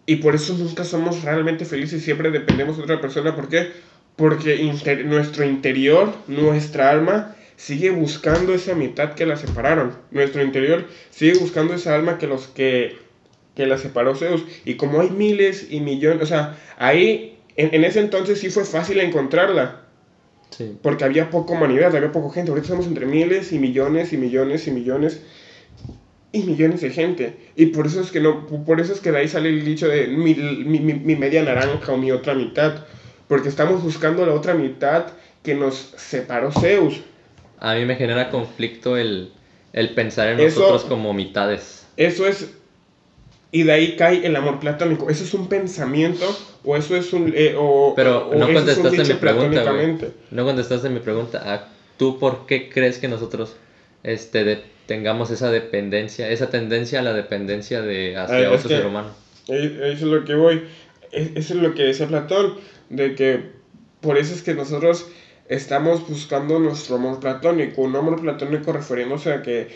[0.05, 3.35] y por eso nunca somos realmente felices, siempre dependemos de otra persona.
[3.35, 3.71] ¿Por qué?
[4.15, 9.93] Porque inter- nuestro interior, nuestra alma, sigue buscando esa mitad que la separaron.
[10.11, 12.97] Nuestro interior sigue buscando esa alma que los que,
[13.55, 14.43] que la separó Zeus.
[14.65, 18.63] Y como hay miles y millones, o sea, ahí, en, en ese entonces sí fue
[18.65, 19.81] fácil encontrarla.
[20.51, 20.77] Sí.
[20.81, 22.51] Porque había poca humanidad, había poca gente.
[22.51, 25.21] Ahorita estamos entre miles y millones y millones y millones
[26.33, 27.37] y millones de gente.
[27.55, 29.87] Y por eso es que no, por eso es que de ahí sale el dicho
[29.87, 32.85] de mi, mi, mi- mi media naranja o mi otra mitad.
[33.27, 35.07] Porque estamos buscando la otra mitad
[35.43, 37.01] que nos separó Zeus.
[37.59, 39.31] A mí me genera conflicto el,
[39.73, 41.85] el pensar en Eso- nosotros como mitades.
[41.97, 42.53] Eso es.
[43.53, 45.09] Y de ahí cae el amor platónico.
[45.09, 46.25] ¿Eso es un pensamiento?
[46.63, 47.33] ¿O eso es un.
[47.35, 49.73] eh, o, Pero o no eso es un contestaste dicho mi pregunta?
[50.31, 51.41] No contestaste mi pregunta.
[51.45, 51.65] Ah,
[51.97, 53.55] ¿Tú por qué crees que nosotros
[54.03, 58.75] este, de- tengamos esa dependencia, esa tendencia a la dependencia de hacia es otro que-
[58.77, 59.09] ser humano?
[59.47, 60.63] Eso es lo que voy.
[61.11, 62.55] Es- Eso es lo que decía Platón,
[62.89, 63.43] de que
[63.99, 65.07] por eso es que nosotros
[65.49, 67.81] estamos buscando nuestro amor platónico.
[67.81, 69.67] Un amor platónico refiriéndose a que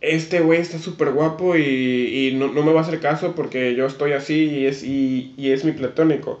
[0.00, 3.74] este güey está súper guapo y, y no, no me va a hacer caso porque
[3.74, 6.40] yo estoy así y es, y, y es mi platónico.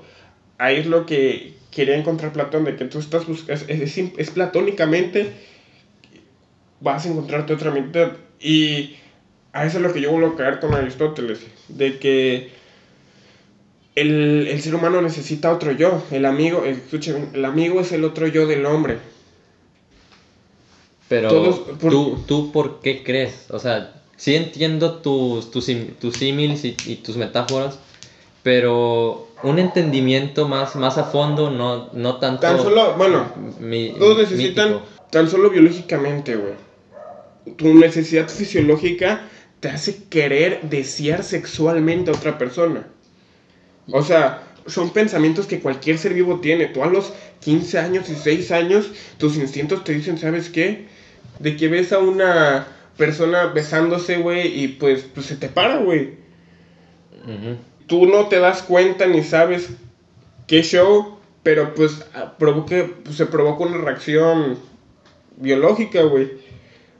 [0.58, 4.30] Ahí es lo que quería encontrar Platón, de que tú estás buscando, es, es, es
[4.30, 5.32] platónicamente
[6.80, 8.12] vas a encontrarte otra mitad.
[8.40, 8.96] Y
[9.52, 12.50] a eso es lo que yo vuelvo a caer con Aristóteles, de que
[13.94, 18.46] el, el ser humano necesita otro yo, el amigo, el amigo es el otro yo
[18.46, 18.98] del hombre.
[21.08, 23.46] Pero Todos- por- ¿tú, ¿tú por qué crees?
[23.50, 27.78] O sea, sí entiendo tus, tus, tus símiles y, y tus metáforas,
[28.42, 32.42] pero un entendimiento más, más a fondo, no, no tanto...
[32.42, 33.26] Tan solo, bueno,
[33.60, 34.86] mi- todos necesitan, mítico.
[35.10, 36.54] tan solo biológicamente, güey.
[37.56, 39.22] Tu necesidad fisiológica
[39.60, 42.88] te hace querer desear sexualmente a otra persona.
[43.92, 46.66] O sea, son pensamientos que cualquier ser vivo tiene.
[46.66, 50.88] Tú a los 15 años, 16 años, tus instintos te dicen, ¿sabes qué?
[51.38, 52.66] De que ves a una
[52.96, 56.14] persona besándose, güey, y pues, pues se te para, güey.
[57.24, 57.56] Ujú.
[57.86, 59.70] Tú no te das cuenta ni sabes
[60.46, 64.58] qué show, pero pues ah, provoque, pues, se provoca una reacción
[65.36, 66.32] biológica, güey.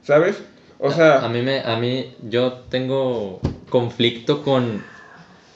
[0.03, 0.41] ¿Sabes?
[0.79, 4.83] O sea, a mí me a mí yo tengo conflicto con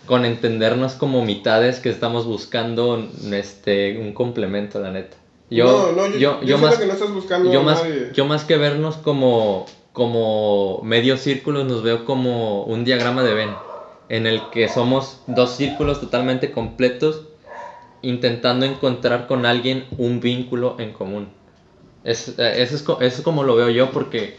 [0.06, 5.16] con entendernos como mitades que estamos buscando este un complemento la neta
[5.52, 8.10] yo no, no, yo, yo, yo siento más que no estás buscando yo más nadie.
[8.14, 13.56] yo más que vernos como como medio círculos nos veo como un diagrama de Venn
[14.10, 17.22] en el que somos dos círculos totalmente completos
[18.02, 21.28] intentando encontrar con alguien un vínculo en común
[22.04, 24.34] es, eh, eso, es, eso es como lo veo yo porque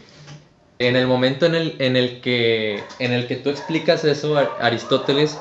[0.79, 4.51] en el momento en el, en el, que, en el que tú explicas eso, Ar-
[4.59, 5.37] Aristóteles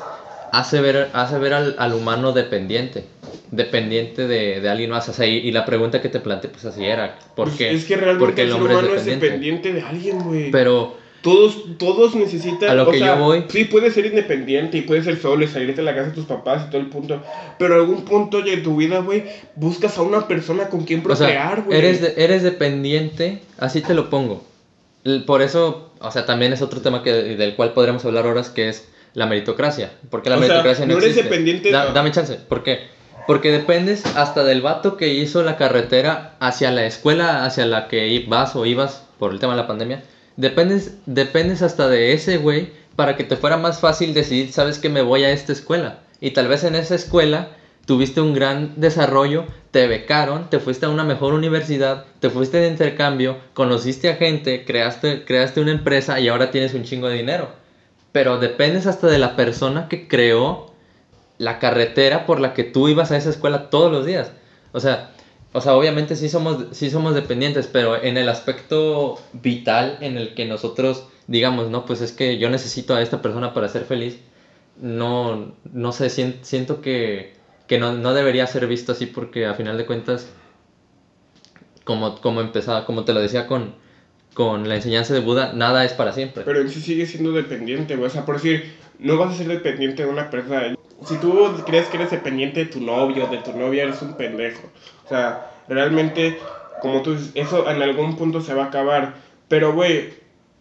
[0.53, 3.05] hace ver, hace ver al, al humano dependiente,
[3.51, 5.09] dependiente de, de alguien más.
[5.09, 7.73] O sea, y, y la pregunta que te planteé, pues así era, ¿por Pues qué?
[7.73, 9.27] Es que realmente Porque el, el hombre es humano es dependiente.
[9.27, 10.51] dependiente de alguien, güey.
[10.51, 12.69] Pero, Todos, todos necesitan.
[12.71, 15.45] A lo o que sea, yo voy- Sí, puedes ser independiente y puedes ser solo
[15.45, 17.23] y salirte de la casa de tus papás y todo el punto.
[17.59, 19.25] Pero en algún punto de tu vida, güey,
[19.55, 21.79] buscas a una persona con quien o sea, procrear, güey.
[21.79, 24.43] eres, de- eres dependiente, así te lo pongo.
[25.27, 28.69] Por eso, o sea, también es otro tema que, del cual podremos hablar horas, que
[28.69, 29.91] es la meritocracia.
[30.11, 31.29] ¿Por qué la O sea, meritocracia no, no eres existe?
[31.29, 32.81] dependiente- Da- dame chance, ¿por qué?
[33.27, 38.25] Porque dependes hasta del vato que hizo la carretera hacia la escuela hacia la que
[38.29, 40.03] vas o ibas por el tema de la pandemia.
[40.37, 44.89] Dependes, dependes hasta de ese güey para que te fuera más fácil decidir, sabes que
[44.89, 46.01] me voy a esta escuela.
[46.21, 47.51] Y tal vez en esa escuela
[47.87, 52.69] tuviste un gran desarrollo, te becaron, te fuiste a una mejor universidad, te fuiste de
[52.69, 57.51] intercambio, conociste a gente, creaste, creaste una empresa y ahora tienes un chingo de dinero.
[58.13, 60.67] Pero dependes hasta de la persona que creó
[61.39, 64.33] la carretera por la que tú ibas a esa escuela todos los días.
[64.73, 65.13] O sea,
[65.53, 70.35] o sea, obviamente sí somos, sí somos dependientes, pero en el aspecto vital en el
[70.35, 74.19] que nosotros digamos, no, pues es que yo necesito a esta persona para ser feliz,
[74.77, 77.33] no, no sé, sien- siento que,
[77.69, 80.29] que no, no debería ser visto así porque a final de cuentas,
[81.85, 83.75] como, como empezaba, como te lo decía con,
[84.35, 86.43] con la enseñanza de Buda, nada es para siempre.
[86.45, 88.09] Pero en sí sigue siendo dependiente, güey.
[88.09, 90.75] O sea, por decir, no vas a ser dependiente de una persona.
[91.07, 94.63] Si tú crees que eres dependiente de tu novio, de tu novia, eres un pendejo.
[95.05, 96.39] O sea, realmente,
[96.81, 99.15] como tú dices, eso en algún punto se va a acabar.
[99.49, 100.11] Pero, güey,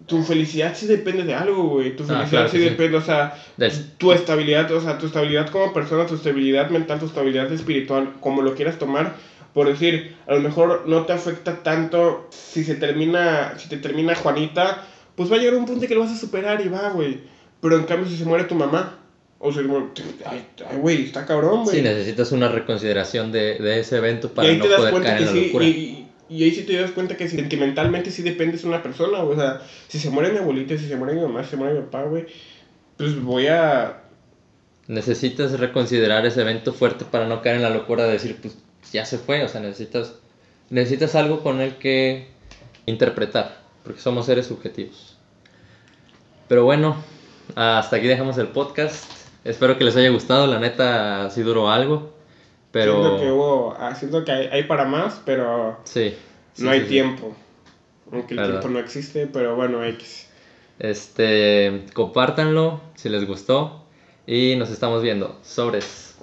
[0.08, 1.96] tu felicidad sí depende de algo, güey.
[1.96, 2.70] Tu Ah, felicidad claro sí que sí.
[2.72, 7.00] depende, o sea, Del- tu estabilidad, o sea, tu estabilidad como persona, tu estabilidad mental,
[7.00, 9.14] tu estabilidad espiritual, como lo quieras tomar,
[9.54, 14.16] por decir, a lo mejor no te afecta tanto si se termina, si te termina
[14.16, 14.86] Juanita,
[15.16, 17.20] pues va a llegar un punto que lo vas a superar y va, güey.
[17.62, 18.98] Pero en cambio si se muere tu mamá,
[19.40, 19.88] o se muere,
[20.26, 20.46] ay,
[20.78, 21.78] güey, está cabrón, güey.
[21.78, 25.46] Sí, necesitas una reconsideración de, de ese evento para no poder caer en la sí,
[25.48, 25.66] locura.
[25.66, 29.36] y, y- ahí sí te das cuenta que sentimentalmente sí dependes de una persona, o
[29.36, 31.82] sea, si se muere mi abuelita, si se muere mi mamá, si se muere mi
[31.82, 32.26] papá, güey,
[32.98, 33.98] pues voy a
[34.88, 38.58] Necesitas reconsiderar ese evento fuerte para no caer en la locura de decir, pues
[38.92, 40.16] ya se fue, o sea, necesitas,
[40.70, 42.28] necesitas algo con el que
[42.86, 45.18] interpretar, porque somos seres subjetivos.
[46.48, 46.96] Pero bueno,
[47.56, 49.06] hasta aquí dejamos el podcast.
[49.44, 52.14] Espero que les haya gustado, la neta sí duró algo,
[52.72, 53.02] pero...
[53.02, 56.14] Siento que hubo, ah, siento que hay, hay para más, pero Sí.
[56.54, 57.36] sí, no hay sí, tiempo.
[58.12, 58.60] Aunque el Verdad.
[58.60, 60.28] tiempo no existe, pero bueno, X.
[60.80, 63.86] Este, compártanlo si les gustó
[64.28, 65.40] y nos estamos viendo.
[65.44, 66.16] Sobres.